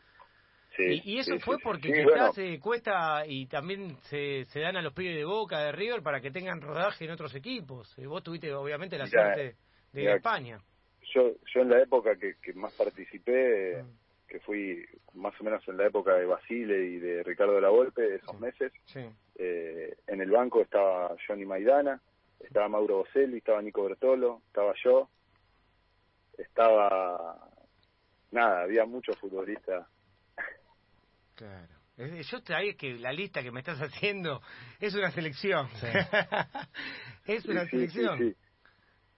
Y, 0.77 1.19
eso 1.19 1.37
fue 1.39 1.57
porque 1.59 1.91
quizás 1.91 2.33
se 2.35 2.59
cuesta 2.59 3.25
y 3.27 3.47
también 3.47 3.97
se, 4.03 4.45
se 4.45 4.61
dan 4.61 4.77
a 4.77 4.81
los 4.81 4.93
pibes 4.93 5.15
de 5.15 5.25
Boca, 5.25 5.59
de 5.59 5.71
River, 5.71 6.01
para 6.01 6.21
que 6.21 6.31
tengan 6.31 6.61
rodaje 6.61 7.05
en 7.05 7.11
otros 7.11 7.35
equipos. 7.35 7.97
Eh, 7.97 8.07
vos 8.07 8.23
tuviste 8.23 8.53
obviamente 8.53 8.97
la 8.97 9.07
suerte 9.07 9.55
de 9.91 10.13
España. 10.13 10.59
Yo, 11.13 11.33
yo 11.53 11.61
en 11.61 11.69
la 11.69 11.81
época 11.81 12.15
que, 12.15 12.35
que 12.41 12.53
más 12.53 12.73
participé, 12.73 13.83
mm. 13.83 14.27
que 14.27 14.39
fui 14.39 14.85
más 15.13 15.39
o 15.39 15.43
menos 15.43 15.67
en 15.67 15.77
la 15.77 15.87
época 15.87 16.15
de 16.15 16.25
Basile 16.25 16.85
y 16.85 16.99
de 16.99 17.23
Ricardo 17.23 17.55
de 17.55 17.61
la 17.61 17.69
Volpe, 17.69 18.15
esos 18.15 18.39
meses, 18.39 18.71
eh, 19.35 19.95
en 20.07 20.21
el 20.21 20.31
banco 20.31 20.61
estaba 20.61 21.15
Johnny 21.27 21.45
Maidana, 21.45 22.01
estaba 22.39 22.69
Mauro 22.69 22.99
Boselli, 22.99 23.37
estaba 23.37 23.61
Nico 23.61 23.83
Bertolo, 23.83 24.41
estaba 24.47 24.73
yo, 24.83 25.09
estaba 26.37 27.49
nada, 28.31 28.61
había 28.61 28.85
muchos 28.85 29.17
futbolistas. 29.17 29.85
Claro. 31.35 31.81
Yo 31.97 32.41
te 32.41 32.75
que 32.77 32.93
la 32.95 33.11
lista 33.11 33.43
que 33.43 33.51
me 33.51 33.59
estás 33.59 33.79
haciendo 33.81 34.41
es 34.79 34.95
una 34.95 35.11
selección. 35.11 35.67
es 37.25 37.45
una 37.45 37.65
selección. 37.65 38.17
Sí, 38.17 38.35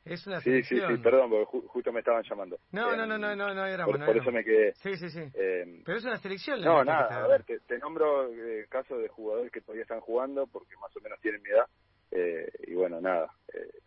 es 0.05 0.27
una 0.27 0.41
selección. 0.41 0.89
Sí, 0.89 0.95
sí, 0.97 1.01
perdón, 1.01 1.29
porque 1.29 1.67
justo 1.67 1.91
me 1.93 1.99
estaban 1.99 2.23
llamando. 2.23 2.59
No, 2.71 2.95
no, 2.95 3.05
no, 3.05 3.17
no, 3.17 3.35
no, 3.35 3.53
no 3.53 3.65
era 3.65 3.85
Por, 3.85 4.03
por 4.03 4.17
eso 4.17 4.31
me 4.31 4.43
quedé. 4.43 4.73
Sí, 4.75 4.97
sí, 4.97 5.09
sí. 5.09 5.21
Eh, 5.33 5.81
Pero 5.85 5.97
es 5.97 6.03
una 6.03 6.17
selección. 6.17 6.61
no, 6.61 6.83
nada, 6.83 7.23
a 7.23 7.27
ver, 7.27 7.43
te, 7.43 7.59
te 7.61 7.77
nombro 7.77 8.27
eh, 8.33 8.65
casos 8.69 9.01
de 9.01 9.07
jugadores 9.07 9.51
que 9.51 9.61
todavía 9.61 9.83
están 9.83 10.01
jugando 10.01 10.47
porque 10.47 10.75
más 10.77 10.95
o 10.97 10.99
menos 10.99 11.19
tienen 11.21 11.41
mi 11.41 11.49
edad. 11.49 11.67
Eh, 12.11 12.51
y 12.67 12.73
bueno, 12.73 12.99
nada, 12.99 13.33
eh, 13.53 13.79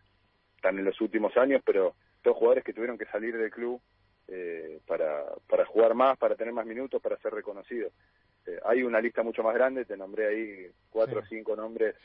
están 0.55 0.77
en 0.79 0.85
los 0.85 0.99
últimos 1.01 1.35
años, 1.37 1.61
pero 1.65 1.95
todos 2.23 2.37
jugadores 2.37 2.63
que 2.63 2.73
tuvieron 2.73 2.97
que 2.97 3.05
salir 3.05 3.37
del 3.37 3.51
club 3.51 3.79
eh, 4.27 4.79
para, 4.85 5.25
para 5.47 5.65
jugar 5.65 5.93
más, 5.93 6.17
para 6.17 6.35
tener 6.35 6.53
más 6.53 6.65
minutos, 6.65 7.01
para 7.01 7.17
ser 7.17 7.33
reconocidos. 7.33 7.91
hay 8.65 8.83
una 8.83 9.01
lista 9.01 9.23
mucho 9.23 9.43
más 9.43 9.53
grande, 9.53 9.85
te 9.85 9.97
nombré 9.97 10.27
ahí 10.27 10.71
cuatro 10.89 11.19
o 11.19 11.25
cinco 11.25 11.55
nombres 11.55 11.95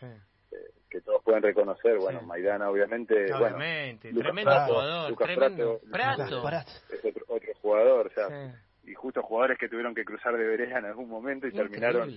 que 0.90 1.00
todos 1.00 1.22
pueden 1.22 1.42
reconocer. 1.42 1.96
Bueno, 1.98 2.20
Maidana, 2.22 2.68
obviamente. 2.68 3.32
Obviamente, 3.32 4.12
tremendo 4.12 4.66
jugador, 4.66 5.16
tremendo. 5.16 5.80
Prato. 5.90 6.48
Es 6.90 7.04
otro, 7.04 7.24
otro 7.28 7.54
jugador, 7.62 8.06
o 8.08 8.10
sea, 8.10 8.54
y 8.84 8.94
justo 8.94 9.22
jugadores 9.22 9.58
que 9.58 9.68
tuvieron 9.68 9.94
que 9.94 10.04
cruzar 10.04 10.36
de 10.36 10.44
vereda 10.44 10.78
en 10.78 10.84
algún 10.86 11.08
momento 11.08 11.46
y 11.46 11.52
terminaron 11.52 12.10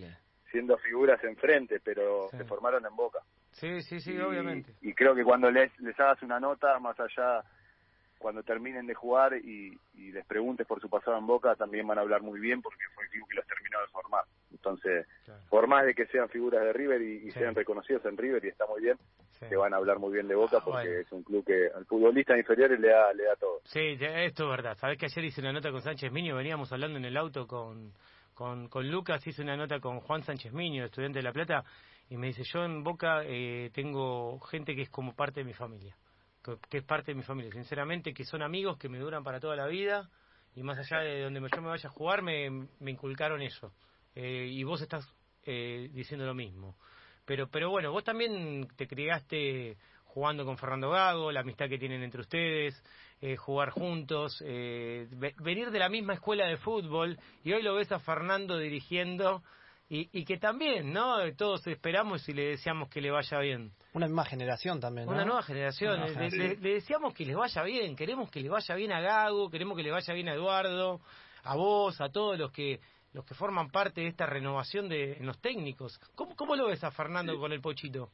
siendo 0.52 0.78
figuras 0.78 1.24
enfrente, 1.24 1.80
pero 1.84 2.30
se 2.30 2.44
formaron 2.46 2.86
en 2.86 2.96
Boca. 2.96 3.20
Sí, 3.52 3.82
sí, 3.82 4.00
sí, 4.00 4.18
obviamente. 4.20 4.74
Y 4.82 4.94
creo 4.94 5.16
que 5.16 5.24
cuando 5.24 5.50
les, 5.50 5.78
les 5.80 5.98
hagas 6.00 6.22
una 6.22 6.40
nota, 6.40 6.80
más 6.80 6.98
allá, 7.00 7.44
cuando 8.26 8.42
terminen 8.42 8.88
de 8.88 8.96
jugar 8.96 9.36
y, 9.36 9.78
les 9.94 10.26
preguntes 10.26 10.66
por 10.66 10.82
su 10.82 10.90
pasado 10.90 11.16
en 11.16 11.28
Boca, 11.28 11.54
también 11.56 11.86
van 11.86 12.00
a 12.00 12.02
hablar 12.02 12.24
muy 12.24 12.40
bien 12.40 12.60
porque 12.60 12.82
fue 12.96 13.04
el 13.04 13.12
club 13.12 13.28
que 13.30 13.36
los 13.36 13.46
terminó 13.46 13.80
de 13.80 13.88
formar. 13.90 14.24
Entonces, 14.52 15.06
por 15.48 15.68
más 15.68 15.86
de 15.86 15.94
que 15.94 16.08
sean 16.08 16.28
figuras 16.30 16.64
de 16.64 16.74
River 16.74 17.04
y, 17.04 17.30
sean 17.30 17.54
reconocidos 17.54 18.04
en 18.06 18.18
River 18.18 18.44
y 18.44 18.48
está 18.48 18.66
muy 18.66 18.82
bien, 18.82 18.98
se 19.30 19.56
van 19.56 19.76
a 19.76 19.78
hablar 19.78 20.00
muy 20.00 20.12
bien 20.12 20.28
de 20.28 20.34
Boca 20.34 20.60
porque 20.66 21.02
es 21.02 21.12
un 21.12 21.22
club 21.22 21.46
que 21.46 21.68
al 21.68 21.86
futbolista 21.86 22.36
inferior 22.36 22.72
le 22.72 22.88
da, 22.88 23.14
le 23.14 23.26
da 23.26 23.36
todo. 23.36 23.60
Sí, 23.66 23.96
esto 24.00 24.46
es 24.46 24.50
verdad. 24.50 24.76
Sabés 24.80 24.98
que 24.98 25.06
ayer 25.06 25.26
hice 25.26 25.42
una 25.42 25.54
nota 25.54 25.70
con 25.70 25.82
Sánchez 25.82 26.12
Miño, 26.12 26.36
veníamos 26.36 26.74
hablando 26.74 26.98
en 26.98 27.06
el 27.06 27.18
auto 27.18 27.46
con, 27.46 27.94
con, 28.34 28.70
con 28.70 28.90
Lucas, 28.90 29.28
hice 29.28 29.44
una 29.44 29.56
nota 29.56 29.80
con 29.80 30.00
Juan 30.00 30.24
Sánchez 30.24 30.52
Miño, 30.52 30.84
estudiante 30.84 31.20
de 31.20 31.24
La 31.24 31.32
Plata, 31.32 31.64
y 32.10 32.18
me 32.18 32.26
dice, 32.26 32.42
yo 32.44 32.66
en 32.66 32.84
Boca 32.84 33.22
eh, 33.24 33.70
tengo 33.72 34.40
gente 34.40 34.76
que 34.76 34.82
es 34.82 34.90
como 34.90 35.14
parte 35.14 35.42
de 35.42 35.46
mi 35.46 35.54
familia, 35.54 35.96
que, 36.70 36.78
es 36.78 36.84
parte 36.84 37.12
de 37.12 37.16
mi 37.16 37.24
familia, 37.24 37.52
sinceramente, 37.52 38.14
que 38.14 38.24
son 38.24 38.42
amigos 38.42 38.78
que 38.78 38.90
me 38.90 39.00
duran 39.00 39.24
para 39.24 39.40
toda 39.40 39.56
la 39.56 39.68
vida 39.68 40.10
y 40.56 40.64
más 40.64 40.78
allá 40.78 41.00
de 41.00 41.24
donde 41.24 41.40
yo 41.40 41.62
me 41.62 41.68
vaya 41.68 41.90
a 41.90 41.92
jugar 41.92 42.22
me, 42.22 42.50
me 42.80 42.92
inculcaron 42.92 43.42
eso. 43.42 43.74
Eh, 44.14 44.48
y 44.52 44.64
vos 44.64 44.82
estás 44.82 45.06
eh, 45.44 45.90
diciendo 45.94 46.26
lo 46.26 46.34
mismo. 46.34 46.76
Pero, 47.26 47.50
pero 47.50 47.70
bueno, 47.70 47.92
vos 47.92 48.04
también 48.04 48.68
te 48.76 48.88
criaste 48.88 49.78
jugando 50.06 50.46
con 50.46 50.58
Fernando 50.58 50.92
Gago, 50.92 51.32
la 51.32 51.42
amistad 51.42 51.68
que 51.68 51.78
tienen 51.78 52.02
entre 52.02 52.22
ustedes, 52.22 52.82
jugar 53.38 53.72
juntos, 53.72 54.42
venir 54.42 55.72
de 55.72 55.80
la 55.80 55.90
misma 55.90 56.14
escuela 56.14 56.46
de 56.46 56.56
fútbol 56.58 57.20
y 57.44 57.52
hoy 57.52 57.64
lo 57.64 57.74
ves 57.74 57.92
a 57.92 58.00
Fernando 58.00 58.58
dirigiendo 58.58 59.44
y, 59.88 60.10
y 60.12 60.26
que 60.26 60.38
también, 60.38 60.92
¿no? 60.92 61.18
Todos 61.36 61.66
esperamos 61.68 62.28
y 62.28 62.34
le 62.34 62.48
deseamos 62.48 62.90
que 62.90 63.02
le 63.02 63.12
vaya 63.12 63.40
bien. 63.40 63.72
Una 63.94 64.08
misma 64.08 64.26
generación 64.26 64.80
también, 64.80 65.06
¿no? 65.06 65.14
Una 65.14 65.26
nueva 65.26 65.44
generación. 65.44 66.02
le, 66.18 66.56
deseamos 66.56 67.14
que 67.14 67.26
les 67.26 67.36
vaya 67.36 67.64
bien, 67.64 67.96
queremos 67.96 68.30
que 68.32 68.42
le 68.42 68.50
vaya 68.50 68.76
bien 68.76 68.92
a 68.92 69.00
Gago, 69.00 69.50
queremos 69.50 69.78
que 69.78 69.84
le 69.84 69.92
vaya 69.92 70.14
bien 70.14 70.30
a 70.30 70.34
Eduardo, 70.34 71.02
a 71.44 71.56
vos, 71.56 72.02
a 72.02 72.10
todos 72.10 72.38
los 72.38 72.52
que 72.52 72.80
los 73.14 73.24
que 73.26 73.34
forman 73.34 73.70
parte 73.70 74.02
de 74.02 74.08
esta 74.08 74.26
renovación 74.26 74.90
de 74.90 75.14
en 75.14 75.26
los 75.26 75.40
técnicos. 75.40 75.98
¿Cómo, 76.16 76.36
cómo 76.36 76.56
lo 76.56 76.68
ves 76.68 76.84
a 76.84 76.92
Fernando 76.92 77.40
con 77.40 77.54
el 77.54 77.62
Pochito? 77.62 78.10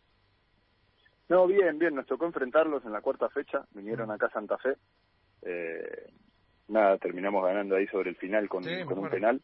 No, 1.28 1.48
bien, 1.48 1.80
bien. 1.80 1.96
Nos 1.96 2.06
tocó 2.06 2.26
enfrentarlos 2.26 2.86
en 2.86 2.92
la 2.92 3.02
cuarta 3.02 3.30
fecha. 3.30 3.66
Vinieron 3.72 4.12
acá 4.12 4.28
a 4.28 4.32
Santa 4.32 4.58
Fe. 4.58 4.76
Eh, 5.42 6.12
nada, 6.68 6.98
terminamos 6.98 7.44
ganando 7.44 7.78
ahí 7.78 7.88
sobre 7.88 8.12
el 8.12 8.18
final 8.18 8.48
con, 8.48 8.64
con 8.86 9.00
un 9.00 9.10
penal. 9.10 9.42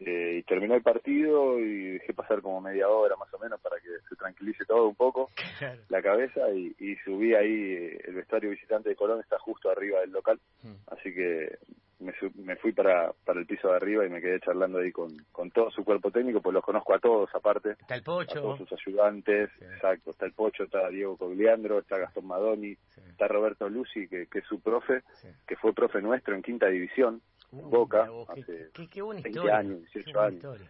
Eh, 0.00 0.38
y 0.38 0.42
terminó 0.42 0.74
el 0.74 0.82
partido 0.82 1.58
y 1.58 1.92
dejé 1.92 2.12
pasar 2.12 2.42
como 2.42 2.60
media 2.60 2.88
hora 2.88 3.16
más 3.16 3.32
o 3.32 3.38
menos 3.38 3.58
para 3.60 3.76
que 3.80 3.88
se 4.08 4.16
tranquilice 4.16 4.66
todo 4.66 4.88
un 4.88 4.94
poco 4.94 5.30
la 5.88 6.02
cabeza 6.02 6.50
y, 6.50 6.96
subí 7.04 7.34
ahí 7.34 7.96
el 8.04 8.14
vestuario 8.14 8.50
visitante 8.50 8.90
de 8.90 8.96
Colón 8.96 9.20
está 9.20 9.38
justo 9.38 9.70
arriba 9.70 10.00
del 10.00 10.10
local. 10.10 10.38
Mm. 10.62 10.74
así 10.88 11.14
que 11.14 11.58
me, 11.98 12.12
me 12.34 12.56
fui 12.56 12.72
para, 12.72 13.12
para 13.24 13.40
el 13.40 13.46
piso 13.46 13.68
de 13.68 13.76
arriba 13.76 14.04
y 14.04 14.10
me 14.10 14.20
quedé 14.20 14.40
charlando 14.40 14.78
ahí 14.78 14.92
con, 14.92 15.16
con 15.32 15.50
todo 15.50 15.70
su 15.70 15.84
cuerpo 15.84 16.10
técnico 16.10 16.42
pues 16.42 16.52
los 16.52 16.64
conozco 16.64 16.94
a 16.94 16.98
todos 16.98 17.30
aparte. 17.34 17.70
Está 17.72 17.94
el 17.94 18.02
Pocho. 18.02 18.38
A 18.38 18.42
todos 18.42 18.58
sus 18.58 18.72
ayudantes 18.72 19.50
exacto. 19.60 20.10
Está 20.10 20.26
el 20.26 20.32
Pocho 20.32 20.64
está 20.64 20.88
Diego 20.90 21.16
Cogliandro 21.16 21.78
está 21.78 21.98
Gastón 21.98 22.26
Madoni 22.26 22.76
está 23.08 23.28
Roberto 23.28 23.68
Lucy 23.68 24.08
que, 24.08 24.26
que 24.26 24.40
es 24.40 24.44
su 24.46 24.60
profe 24.60 25.02
que 25.46 25.56
fue 25.56 25.72
profe 25.72 26.02
nuestro 26.02 26.34
en 26.34 26.42
quinta 26.42 26.66
división 26.66 27.22
Boca 27.62 28.08
hace 28.28 28.70
qué, 28.72 29.02
20 29.02 29.50
años, 29.50 29.80
18 29.92 30.20
años. 30.20 30.60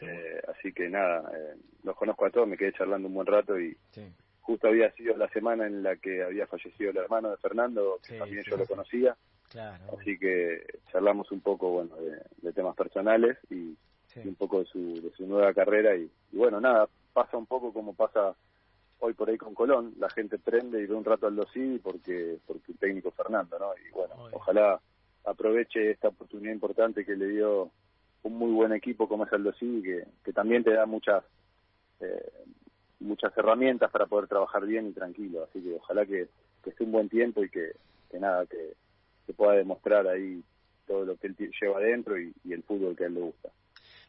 Eh, 0.00 0.42
así 0.48 0.72
que 0.72 0.88
nada, 0.88 1.30
eh, 1.36 1.56
los 1.84 1.96
conozco 1.96 2.26
a 2.26 2.30
todos, 2.30 2.48
me 2.48 2.56
quedé 2.56 2.72
charlando 2.72 3.08
un 3.08 3.14
buen 3.14 3.26
rato 3.26 3.58
y 3.58 3.76
justo 4.40 4.66
había 4.66 4.90
sido 4.92 5.16
la 5.16 5.28
semana 5.28 5.66
en 5.66 5.82
la 5.82 5.96
que 5.96 6.22
había 6.24 6.46
fallecido 6.46 6.90
el 6.90 6.96
hermano 6.96 7.30
de 7.30 7.36
Fernando, 7.36 8.00
que 8.06 8.18
también 8.18 8.42
yo 8.42 8.56
lo 8.56 8.66
conocía. 8.66 9.16
Así 9.98 10.18
que 10.18 10.64
charlamos 10.90 11.30
un 11.30 11.40
poco 11.40 11.70
bueno 11.70 11.94
de, 12.42 12.52
temas 12.52 12.74
personales 12.74 13.36
y, 13.50 13.76
un 14.24 14.34
poco 14.34 14.60
de 14.60 14.66
su, 14.66 15.00
de 15.00 15.10
su 15.16 15.26
nueva 15.26 15.52
carrera 15.54 15.94
y, 15.94 16.10
bueno, 16.32 16.60
nada, 16.60 16.88
pasa 17.12 17.36
un 17.36 17.46
poco 17.46 17.72
como 17.72 17.94
pasa 17.94 18.34
hoy 18.98 19.14
por 19.14 19.28
ahí 19.28 19.36
con 19.36 19.54
Colón, 19.54 19.94
la 19.98 20.08
gente 20.10 20.38
prende 20.38 20.80
y 20.80 20.86
ve 20.86 20.94
un 20.94 21.04
rato 21.04 21.26
al 21.26 21.36
Dosí 21.36 21.80
porque 21.82 22.38
porque 22.46 22.72
el 22.72 22.78
técnico 22.78 23.10
Fernando, 23.10 23.58
¿no? 23.58 23.72
Y 23.76 23.90
bueno, 23.90 24.14
ojalá 24.32 24.80
aproveche 25.24 25.90
esta 25.90 26.08
oportunidad 26.08 26.52
importante 26.52 27.04
que 27.04 27.16
le 27.16 27.28
dio 27.28 27.70
un 28.22 28.34
muy 28.34 28.52
buen 28.52 28.72
equipo 28.72 29.08
como 29.08 29.24
es 29.24 29.32
Aldo 29.32 29.52
que, 29.58 30.04
que 30.24 30.32
también 30.32 30.62
te 30.64 30.72
da 30.72 30.86
muchas 30.86 31.24
eh, 32.00 32.32
muchas 33.00 33.36
herramientas 33.36 33.90
para 33.90 34.06
poder 34.06 34.28
trabajar 34.28 34.64
bien 34.64 34.88
y 34.88 34.92
tranquilo. 34.92 35.44
Así 35.44 35.60
que 35.60 35.74
ojalá 35.74 36.06
que, 36.06 36.28
que 36.62 36.70
esté 36.70 36.84
un 36.84 36.92
buen 36.92 37.08
tiempo 37.08 37.42
y 37.42 37.50
que, 37.50 37.72
que 38.10 38.18
nada, 38.18 38.46
que, 38.46 38.74
que 39.26 39.32
pueda 39.32 39.54
demostrar 39.54 40.06
ahí 40.06 40.42
todo 40.86 41.04
lo 41.04 41.16
que 41.16 41.28
él 41.28 41.36
lleva 41.60 41.78
adentro 41.78 42.18
y, 42.18 42.32
y 42.44 42.52
el 42.52 42.62
fútbol 42.62 42.96
que 42.96 43.04
a 43.04 43.06
él 43.08 43.14
le 43.14 43.20
gusta. 43.20 43.50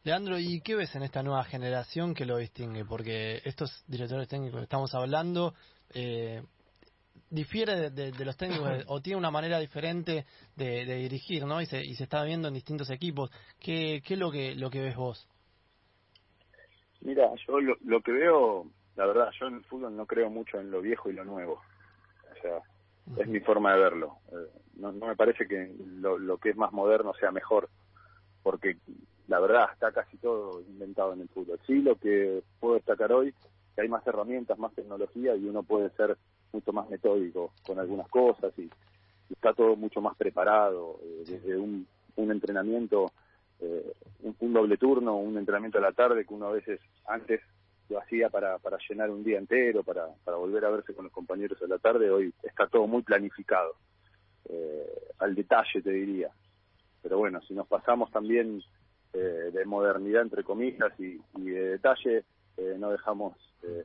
Leandro, 0.04 0.38
¿y 0.38 0.62
qué 0.62 0.76
ves 0.76 0.95
en 0.95 1.04
esta 1.04 1.23
nueva 1.23 1.43
generación 1.45 2.13
que 2.13 2.26
lo 2.26 2.38
distingue? 2.38 2.84
Porque 2.84 3.41
estos 3.45 3.84
directores 3.88 4.28
técnicos 4.28 4.60
que 4.60 4.63
estamos 4.63 4.93
hablando 4.93 5.54
eh, 5.93 6.43
difiere 7.34 7.89
de, 7.89 8.12
de, 8.12 8.26
los 8.26 8.38
técnicos 8.38 8.86
o 8.88 9.02
tiene 9.02 9.17
una 9.17 9.32
manera 9.32 9.60
diferente 9.60 10.26
de, 10.56 10.86
de 10.86 10.96
dirigir, 10.98 11.46
¿no? 11.46 11.62
Y 11.62 11.65
se, 11.65 11.84
y 11.84 11.96
se 11.96 12.04
está 12.04 12.24
viendo 12.24 12.48
en 12.48 12.54
distintos 12.54 12.89
equipos. 12.91 13.32
¿Qué, 13.60 14.02
qué 14.06 14.13
es 14.13 14.19
lo 14.19 14.32
que, 14.32 14.56
lo 14.56 14.69
que 14.69 14.82
ves 14.82 14.96
vos? 14.96 15.28
Mira, 17.02 17.30
yo 17.48 17.60
lo, 17.60 17.76
lo 17.84 18.02
que 18.02 18.12
veo, 18.12 18.67
la 18.96 19.08
verdad, 19.08 19.30
yo 19.39 19.48
en 19.48 19.56
el 19.56 19.65
fútbol 19.65 19.96
no 19.96 20.06
creo 20.06 20.30
mucho 20.30 20.60
en 20.60 20.69
lo 20.69 20.82
viejo 20.82 21.10
y 21.10 21.13
lo 21.13 21.26
nuevo. 21.26 21.62
O 22.32 22.41
sea, 22.41 22.60
es 23.17 23.28
mi 23.28 23.39
forma 23.39 23.74
de 23.74 23.80
verlo. 23.80 24.17
Eh, 24.32 24.60
no, 24.76 24.91
no 24.91 25.08
me 25.08 25.15
parece 25.15 25.48
que 25.48 25.76
lo, 26.00 26.17
lo 26.19 26.38
que 26.38 26.52
es 26.52 26.56
más 26.56 26.72
moderno 26.72 27.13
sea 27.15 27.32
mejor, 27.32 27.69
porque 28.43 28.78
la 29.28 29.39
verdad 29.39 29.69
está 29.74 29.91
casi 29.91 30.17
todo 30.17 30.62
inventado 30.62 31.13
en 31.13 31.22
el 31.22 31.30
fútbol. 31.30 31.60
Sí, 31.65 31.82
lo 31.82 31.96
que 31.96 32.43
puedo 32.60 32.76
destacar 32.76 33.12
hoy, 33.12 33.34
que 33.76 33.82
hay 33.82 33.90
más 33.90 34.06
herramientas, 34.06 34.58
más 34.60 34.74
tecnología 34.74 35.36
y 35.36 35.46
uno 35.46 35.64
puede 35.64 35.90
ser 35.92 36.18
mucho 36.52 36.72
más 36.72 36.90
metódico 36.90 37.54
con 37.66 37.80
algunas 37.80 38.08
cosas 38.10 38.54
y, 38.58 38.64
y 38.64 39.34
está 39.34 39.54
todo 39.54 39.76
mucho 39.76 40.02
más 40.02 40.16
preparado, 40.16 41.00
eh, 41.04 41.24
desde 41.28 41.58
un, 41.58 41.88
un 42.16 42.32
entrenamiento, 42.32 43.12
eh, 43.60 43.94
un, 44.22 44.36
un, 44.40 44.54
doble 44.54 44.78
turno, 44.78 45.16
un 45.18 45.38
entrenamiento 45.38 45.80
a 45.80 45.82
la 45.82 45.92
tarde 45.92 46.26
que 46.26 46.34
uno 46.34 46.48
a 46.48 46.54
veces 46.54 46.80
antes 47.08 47.42
lo 47.90 48.00
hacía 48.00 48.30
para, 48.30 48.58
para 48.60 48.78
llenar 48.90 49.10
un 49.10 49.24
día 49.24 49.38
entero, 49.38 49.84
para, 49.84 50.08
para 50.24 50.38
volver 50.38 50.66
a 50.66 50.70
verse 50.70 50.94
con 50.94 51.06
los 51.06 51.14
compañeros 51.14 51.62
a 51.62 51.68
la 51.68 51.80
tarde, 51.80 52.10
hoy 52.10 52.34
está 52.44 52.68
todo 52.68 52.88
muy 52.88 53.02
planificado, 53.02 53.76
eh, 54.50 54.88
al 55.20 55.36
detalle 55.36 55.82
te 55.82 55.92
diría. 55.92 56.30
Pero 57.02 57.18
bueno, 57.18 57.42
si 57.42 57.54
nos 57.54 57.68
pasamos 57.68 58.10
también 58.12 58.62
eh, 59.14 59.52
de 59.54 59.66
modernidad, 59.66 60.22
entre 60.22 60.44
comillas, 60.44 60.98
y, 61.00 61.20
y 61.38 61.44
de 61.44 61.70
detalle, 61.72 62.24
eh, 62.58 62.76
no 62.78 62.92
dejamos 62.92 63.38
eh, 63.63 63.84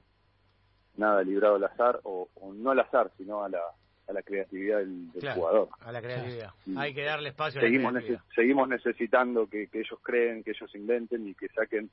nada 0.96 1.22
librado 1.22 1.56
al 1.56 1.64
azar, 1.64 2.00
o, 2.04 2.28
o, 2.34 2.52
no 2.52 2.70
al 2.70 2.80
azar, 2.80 3.10
sino 3.16 3.42
a 3.42 3.48
la, 3.48 3.60
a 4.08 4.12
la 4.12 4.22
creatividad 4.22 4.78
del, 4.78 5.12
del 5.12 5.20
claro, 5.20 5.40
jugador. 5.40 5.68
A 5.80 5.92
la 5.92 6.02
creatividad. 6.02 6.50
Hay 6.76 6.94
que 6.94 7.04
darle 7.04 7.28
espacio 7.30 7.60
seguimos 7.60 7.90
a 7.90 7.92
la 7.92 7.98
creatividad. 8.00 8.22
Neces 8.22 8.34
seguimos 8.34 8.68
necesitando 8.68 9.46
que, 9.46 9.68
que, 9.68 9.80
ellos 9.80 9.98
creen, 10.02 10.42
que 10.42 10.50
ellos 10.50 10.74
inventen 10.74 11.26
y 11.28 11.34
que 11.34 11.48
saquen 11.48 11.90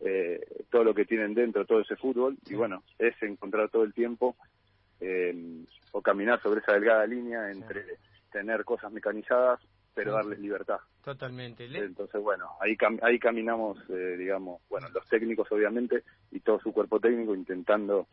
eh, 0.00 0.40
todo 0.70 0.84
lo 0.84 0.94
que 0.94 1.04
tienen 1.04 1.34
dentro, 1.34 1.64
todo 1.64 1.80
ese 1.80 1.96
fútbol. 1.96 2.36
Sí. 2.44 2.54
Y 2.54 2.56
bueno, 2.56 2.82
es 2.98 3.14
encontrar 3.22 3.68
todo 3.70 3.84
el 3.84 3.94
tiempo 3.94 4.36
eh, 5.00 5.64
o 5.92 6.02
caminar 6.02 6.40
sobre 6.42 6.60
esa 6.60 6.72
delgada 6.72 7.06
línea 7.06 7.50
entre 7.50 7.84
sí. 7.84 7.92
tener 8.30 8.64
cosas 8.64 8.92
mecanizadas 8.92 9.60
pero 9.94 10.12
darles 10.12 10.38
libertad. 10.38 10.78
Totalmente. 11.04 11.64
Entonces, 11.64 12.22
bueno, 12.22 12.50
ahí 12.60 12.76
cam 12.76 12.98
ahí 13.02 13.18
caminamos, 13.18 13.78
eh, 13.90 14.16
digamos, 14.16 14.62
bueno, 14.68 14.88
los 14.90 15.06
técnicos 15.08 15.50
obviamente 15.50 16.04
y 16.30 16.40
todo 16.40 16.60
su 16.60 16.72
cuerpo 16.72 17.00
técnico 17.00 17.34
intentando 17.34 18.06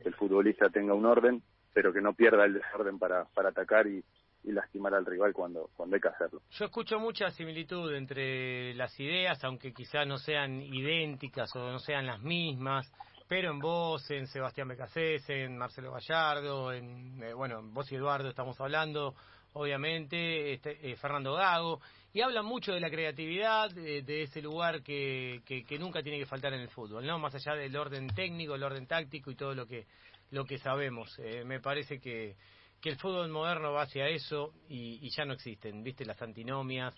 que 0.00 0.08
el 0.08 0.14
futbolista 0.14 0.68
tenga 0.68 0.94
un 0.94 1.06
orden, 1.06 1.42
pero 1.72 1.92
que 1.92 2.00
no 2.00 2.14
pierda 2.14 2.44
el 2.44 2.54
desorden 2.54 2.98
para, 2.98 3.24
para 3.34 3.48
atacar 3.48 3.88
y, 3.88 4.04
y 4.44 4.52
lastimar 4.52 4.94
al 4.94 5.04
rival 5.04 5.32
cuando, 5.32 5.70
cuando 5.74 5.96
hay 5.96 6.00
que 6.00 6.08
hacerlo. 6.08 6.40
Yo 6.50 6.66
escucho 6.66 7.00
mucha 7.00 7.30
similitud 7.30 7.92
entre 7.92 8.74
las 8.74 8.98
ideas, 9.00 9.42
aunque 9.42 9.72
quizás 9.72 10.06
no 10.06 10.16
sean 10.16 10.62
idénticas 10.62 11.54
o 11.56 11.72
no 11.72 11.80
sean 11.80 12.06
las 12.06 12.22
mismas, 12.22 12.90
pero 13.26 13.50
en 13.50 13.58
vos, 13.58 14.08
en 14.12 14.28
Sebastián 14.28 14.68
Becasés, 14.68 15.28
en 15.30 15.58
Marcelo 15.58 15.92
Gallardo, 15.92 16.72
en, 16.72 17.20
eh, 17.24 17.34
bueno, 17.34 17.58
en 17.58 17.74
vos 17.74 17.90
y 17.90 17.96
Eduardo 17.96 18.28
estamos 18.28 18.60
hablando, 18.60 19.14
obviamente, 19.54 20.52
este, 20.52 20.90
eh, 20.92 20.96
Fernando 20.96 21.34
Gago, 21.34 21.80
y 22.16 22.22
hablan 22.22 22.46
mucho 22.46 22.72
de 22.72 22.80
la 22.80 22.88
creatividad, 22.88 23.70
de, 23.72 24.00
de 24.00 24.22
ese 24.22 24.40
lugar 24.40 24.82
que, 24.82 25.42
que, 25.44 25.64
que, 25.64 25.78
nunca 25.78 26.02
tiene 26.02 26.18
que 26.18 26.24
faltar 26.24 26.54
en 26.54 26.60
el 26.60 26.70
fútbol, 26.70 27.06
¿no? 27.06 27.18
Más 27.18 27.34
allá 27.34 27.52
del 27.54 27.76
orden 27.76 28.06
técnico, 28.06 28.54
el 28.54 28.62
orden 28.62 28.86
táctico 28.86 29.30
y 29.30 29.34
todo 29.34 29.54
lo 29.54 29.66
que, 29.66 29.84
lo 30.30 30.46
que 30.46 30.56
sabemos. 30.56 31.14
Eh, 31.18 31.44
me 31.44 31.60
parece 31.60 32.00
que, 32.00 32.34
que 32.80 32.88
el 32.88 32.96
fútbol 32.96 33.28
moderno 33.28 33.72
va 33.72 33.82
hacia 33.82 34.08
eso 34.08 34.54
y, 34.66 34.98
y 35.06 35.10
ya 35.10 35.26
no 35.26 35.34
existen, 35.34 35.82
¿viste? 35.82 36.06
Las 36.06 36.22
antinomias, 36.22 36.94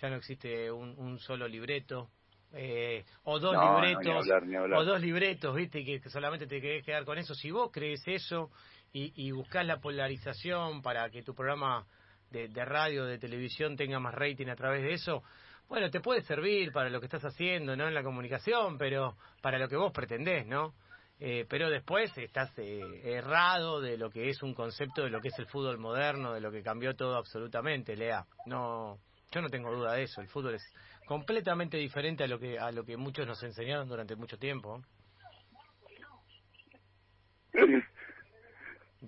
ya 0.00 0.08
no 0.08 0.16
existe 0.16 0.72
un, 0.72 0.98
un 0.98 1.18
solo 1.18 1.46
libreto. 1.46 2.08
Eh, 2.54 3.04
o 3.24 3.38
dos 3.38 3.52
no, 3.52 3.74
libretos 3.74 4.06
no, 4.06 4.12
ni 4.12 4.18
hablar, 4.20 4.46
ni 4.46 4.56
hablar. 4.56 4.78
o 4.80 4.84
dos 4.86 5.02
libretos 5.02 5.54
viste 5.54 5.84
que, 5.84 6.00
que 6.00 6.08
solamente 6.08 6.46
te 6.46 6.62
querés 6.62 6.82
quedar 6.82 7.04
con 7.04 7.18
eso 7.18 7.34
si 7.34 7.50
vos 7.50 7.70
crees 7.70 8.02
eso 8.06 8.50
y, 8.90 9.12
y 9.16 9.32
buscás 9.32 9.66
la 9.66 9.80
polarización 9.80 10.80
para 10.80 11.10
que 11.10 11.22
tu 11.22 11.34
programa 11.34 11.86
de, 12.32 12.48
de 12.48 12.64
radio, 12.64 13.04
de 13.04 13.18
televisión 13.18 13.76
tenga 13.76 14.00
más 14.00 14.14
rating 14.14 14.48
a 14.48 14.56
través 14.56 14.82
de 14.82 14.94
eso, 14.94 15.22
bueno, 15.68 15.90
te 15.90 16.00
puede 16.00 16.22
servir 16.22 16.72
para 16.72 16.90
lo 16.90 17.00
que 17.00 17.06
estás 17.06 17.24
haciendo, 17.24 17.76
¿no? 17.76 17.88
En 17.88 17.94
la 17.94 18.02
comunicación, 18.02 18.76
pero 18.76 19.16
para 19.40 19.58
lo 19.58 19.68
que 19.68 19.76
vos 19.76 19.92
pretendés, 19.92 20.46
¿no? 20.46 20.74
Eh, 21.18 21.46
pero 21.48 21.70
después 21.70 22.10
estás 22.18 22.50
eh, 22.58 22.80
errado 23.04 23.80
de 23.80 23.96
lo 23.96 24.10
que 24.10 24.28
es 24.28 24.42
un 24.42 24.54
concepto 24.54 25.02
de 25.02 25.10
lo 25.10 25.20
que 25.20 25.28
es 25.28 25.38
el 25.38 25.46
fútbol 25.46 25.78
moderno, 25.78 26.32
de 26.32 26.40
lo 26.40 26.50
que 26.50 26.62
cambió 26.62 26.94
todo 26.94 27.16
absolutamente, 27.16 27.96
Lea. 27.96 28.26
No, 28.46 28.98
yo 29.30 29.40
no 29.40 29.48
tengo 29.48 29.72
duda 29.72 29.92
de 29.94 30.02
eso. 30.02 30.20
El 30.20 30.28
fútbol 30.28 30.56
es 30.56 30.64
completamente 31.06 31.76
diferente 31.76 32.24
a 32.24 32.26
lo 32.26 32.38
que 32.38 32.58
a 32.58 32.72
lo 32.72 32.84
que 32.84 32.96
muchos 32.96 33.26
nos 33.26 33.42
enseñaron 33.42 33.88
durante 33.88 34.16
mucho 34.16 34.36
tiempo. 34.36 34.82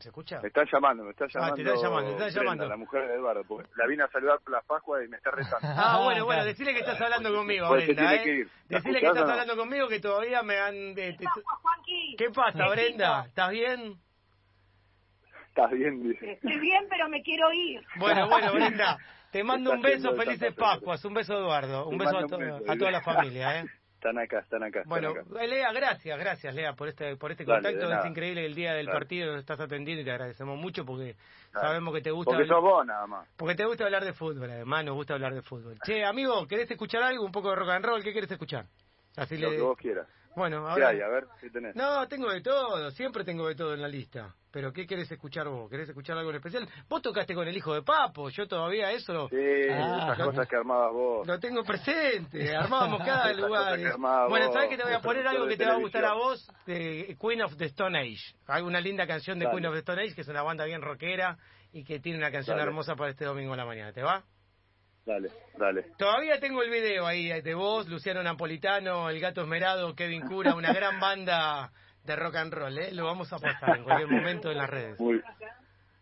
¿Se 0.00 0.08
escucha? 0.08 0.40
Me 0.40 0.48
están 0.48 0.66
llamando, 0.72 1.04
me 1.04 1.10
está 1.10 1.26
llamando. 1.28 1.52
Ah, 1.52 1.56
te 1.56 1.62
están 1.62 1.76
llamando, 1.82 2.08
te 2.16 2.26
están 2.26 2.42
llamando. 2.42 2.68
La 2.68 2.76
mujer 2.76 3.06
de 3.06 3.14
Eduardo, 3.14 3.42
porque 3.46 3.70
la 3.76 3.86
vine 3.86 4.02
a 4.02 4.08
saludar 4.08 4.40
por 4.40 4.50
la 4.52 4.60
Pascua 4.62 5.04
y 5.04 5.08
me 5.08 5.16
está 5.18 5.30
rezando. 5.32 5.68
Ah, 5.76 6.00
bueno, 6.02 6.24
bueno, 6.24 6.44
decirle 6.44 6.72
que 6.74 6.80
estás 6.80 7.00
hablando 7.00 7.32
conmigo, 7.32 7.68
Pues 7.68 7.86
Brenda, 7.86 8.14
¿eh? 8.16 8.22
que 8.24 8.30
ir. 8.38 8.48
¿La 8.68 8.78
Decirle 8.78 9.00
que 9.00 9.06
estás 9.06 9.24
no? 9.24 9.30
hablando 9.30 9.56
conmigo 9.56 9.88
que 9.88 10.00
todavía 10.00 10.42
me 10.42 10.58
han... 10.58 10.94
de- 10.94 11.12
te- 11.12 11.24
Juanqui. 11.44 12.16
¿Qué 12.18 12.30
pasa. 12.30 12.68
Brenda? 12.68 13.24
¿Estás 13.26 13.50
bien? 13.50 13.94
Estás 15.48 15.70
bien, 15.70 16.02
dice. 16.02 16.32
Estoy 16.32 16.58
bien, 16.58 16.86
pero 16.90 17.08
me 17.08 17.22
quiero 17.22 17.52
ir. 17.52 17.80
Bueno, 17.96 18.28
bueno, 18.28 18.52
Brenda, 18.54 18.98
te 19.30 19.44
mando 19.44 19.70
un 19.72 19.80
beso, 19.82 20.12
felices. 20.16 20.52
Pascuas, 20.54 21.04
un 21.04 21.14
beso 21.14 21.34
Eduardo, 21.34 21.86
un 21.86 21.98
beso 21.98 22.18
a, 22.18 22.26
to- 22.26 22.36
un 22.36 22.40
beso, 22.58 22.72
a 22.72 22.76
toda 22.76 22.90
la 22.90 23.00
familia, 23.02 23.60
¿eh? 23.60 23.64
Están 24.04 24.18
acá, 24.18 24.40
están 24.40 24.62
acá. 24.62 24.80
están 24.80 24.90
Bueno, 24.90 25.08
acá. 25.12 25.46
Lea, 25.46 25.72
gracias, 25.72 26.18
gracias 26.18 26.54
Lea 26.54 26.74
por 26.74 26.88
este 26.88 27.16
por 27.16 27.30
este 27.30 27.46
Dale, 27.46 27.72
contacto. 27.72 28.00
Es 28.00 28.04
increíble 28.04 28.44
el 28.44 28.54
día 28.54 28.74
del 28.74 28.84
Dale. 28.84 28.98
partido 28.98 29.32
nos 29.32 29.40
estás 29.40 29.58
atendiendo 29.60 30.02
y 30.02 30.04
te 30.04 30.10
agradecemos 30.10 30.58
mucho 30.58 30.84
porque 30.84 31.16
Dale. 31.54 31.66
sabemos 31.66 31.94
que 31.94 32.02
te 32.02 32.10
gusta 32.10 32.32
Porque 32.32 32.46
sos 32.46 32.60
vos 32.60 32.84
nada 32.84 33.06
más. 33.06 33.26
porque 33.38 33.54
te 33.54 33.64
gusta 33.64 33.84
hablar 33.86 34.04
de 34.04 34.12
fútbol, 34.12 34.50
además 34.50 34.84
nos 34.84 34.94
gusta 34.94 35.14
hablar 35.14 35.32
de 35.32 35.40
fútbol. 35.40 35.78
Che, 35.86 36.04
amigo, 36.04 36.46
¿querés 36.46 36.70
escuchar 36.70 37.02
algo? 37.02 37.24
Un 37.24 37.32
poco 37.32 37.48
de 37.48 37.56
rock 37.56 37.70
and 37.70 37.84
roll, 37.86 38.02
¿qué 38.02 38.12
querés 38.12 38.30
escuchar? 38.30 38.66
Así 39.16 39.38
Lo 39.38 39.48
le 39.48 39.56
que 39.56 39.62
vos 39.62 39.78
quieras. 39.78 40.06
Bueno, 40.36 40.64
¿Qué 40.64 40.70
ahora 40.70 40.88
hay? 40.88 41.00
A 41.00 41.08
ver, 41.08 41.26
¿qué 41.40 41.50
tenés? 41.50 41.74
No, 41.76 42.06
tengo 42.08 42.30
de 42.30 42.40
todo, 42.40 42.90
siempre 42.90 43.24
tengo 43.24 43.46
de 43.48 43.54
todo 43.54 43.74
en 43.74 43.82
la 43.82 43.88
lista. 43.88 44.34
Pero 44.50 44.72
¿qué 44.72 44.86
querés 44.86 45.10
escuchar 45.10 45.48
vos? 45.48 45.68
¿Querés 45.68 45.88
escuchar 45.88 46.16
algo 46.16 46.30
en 46.30 46.36
especial? 46.36 46.68
Vos 46.88 47.02
tocaste 47.02 47.34
con 47.34 47.48
el 47.48 47.56
hijo 47.56 47.74
de 47.74 47.82
Papo, 47.82 48.28
yo 48.30 48.46
todavía 48.46 48.92
eso 48.92 49.28
Sí, 49.28 49.36
Ah, 49.68 50.02
esas 50.12 50.18
lo- 50.18 50.24
cosas 50.26 50.46
que 50.48 50.54
armabas 50.56 50.92
vos. 50.92 51.26
lo 51.26 51.40
tengo 51.40 51.64
presente, 51.64 52.54
armábamos 52.56 53.00
cada 53.04 53.32
lugar. 53.32 53.78
armabas 53.84 54.28
Bueno, 54.30 54.52
¿sabes 54.52 54.68
que 54.68 54.76
te 54.76 54.84
voy 54.84 54.92
a 54.92 55.00
poner 55.00 55.26
algo 55.26 55.46
que 55.48 55.56
te 55.56 55.66
va 55.66 55.72
a 55.72 55.78
gustar 55.78 56.04
a 56.04 56.14
vos? 56.14 56.48
De 56.66 57.16
Queen 57.20 57.42
of 57.42 57.56
the 57.56 57.64
Stone 57.66 57.98
Age. 57.98 58.34
Hay 58.46 58.62
una 58.62 58.80
linda 58.80 59.06
canción 59.08 59.38
de 59.40 59.46
Dale. 59.46 59.56
Queen 59.56 59.66
of 59.66 59.72
the 59.74 59.80
Stone 59.80 60.02
Age, 60.02 60.14
que 60.14 60.20
es 60.20 60.28
una 60.28 60.42
banda 60.42 60.64
bien 60.66 60.82
rockera 60.82 61.36
y 61.72 61.82
que 61.82 61.98
tiene 61.98 62.18
una 62.18 62.30
canción 62.30 62.56
Dale. 62.56 62.68
hermosa 62.68 62.94
para 62.94 63.10
este 63.10 63.24
domingo 63.24 63.52
en 63.54 63.58
la 63.58 63.66
mañana. 63.66 63.92
¿Te 63.92 64.02
va? 64.04 64.22
Dale, 65.06 65.28
dale. 65.58 65.82
Todavía 65.98 66.40
tengo 66.40 66.62
el 66.62 66.70
video 66.70 67.06
ahí 67.06 67.40
de 67.42 67.54
vos, 67.54 67.86
Luciano 67.88 68.22
Napolitano, 68.22 69.10
El 69.10 69.20
Gato 69.20 69.42
Esmerado, 69.42 69.94
Kevin 69.94 70.22
Cura, 70.22 70.54
una 70.54 70.72
gran 70.72 70.98
banda 70.98 71.70
de 72.04 72.16
rock 72.16 72.36
and 72.36 72.54
roll, 72.54 72.78
¿eh? 72.78 72.92
Lo 72.92 73.04
vamos 73.04 73.32
a 73.32 73.38
pasar 73.38 73.76
en 73.76 73.84
cualquier 73.84 74.08
momento 74.08 74.50
en 74.50 74.58
las 74.58 74.70
redes. 74.70 74.98
Muy... 74.98 75.20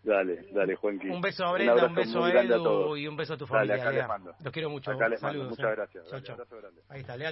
Dale, 0.05 0.47
dale, 0.53 0.75
Juanqui. 0.75 1.09
Un 1.09 1.21
beso 1.21 1.45
a 1.45 1.53
Brenda, 1.53 1.87
un, 1.87 1.95
beso 1.95 2.25
a 2.25 2.31
Edu 2.33 2.97
y 2.97 3.07
un 3.07 3.17
beso 3.17 3.35
a 3.35 3.37
tu 3.37 3.47
Dale, 3.47 3.59
familia. 3.59 3.75
acá 3.77 3.91
les 3.91 3.99
Lea. 3.99 4.09
mando. 4.09 4.35
Los 4.43 4.53
quiero 4.53 4.69
mucho. 4.69 4.91
Acá 4.91 5.09
les 5.09 5.23
mando. 5.23 5.39
Saludos. 5.39 5.59
Muchas 5.59 5.73
eh. 5.73 5.77
gracias. 5.77 6.11
Chau, 6.11 6.21
chau. 6.23 6.35
abrazo 6.35 6.57
grande. 6.57 6.83
Ahí 6.89 7.01
está, 7.03 7.17
Leandro. 7.17 7.31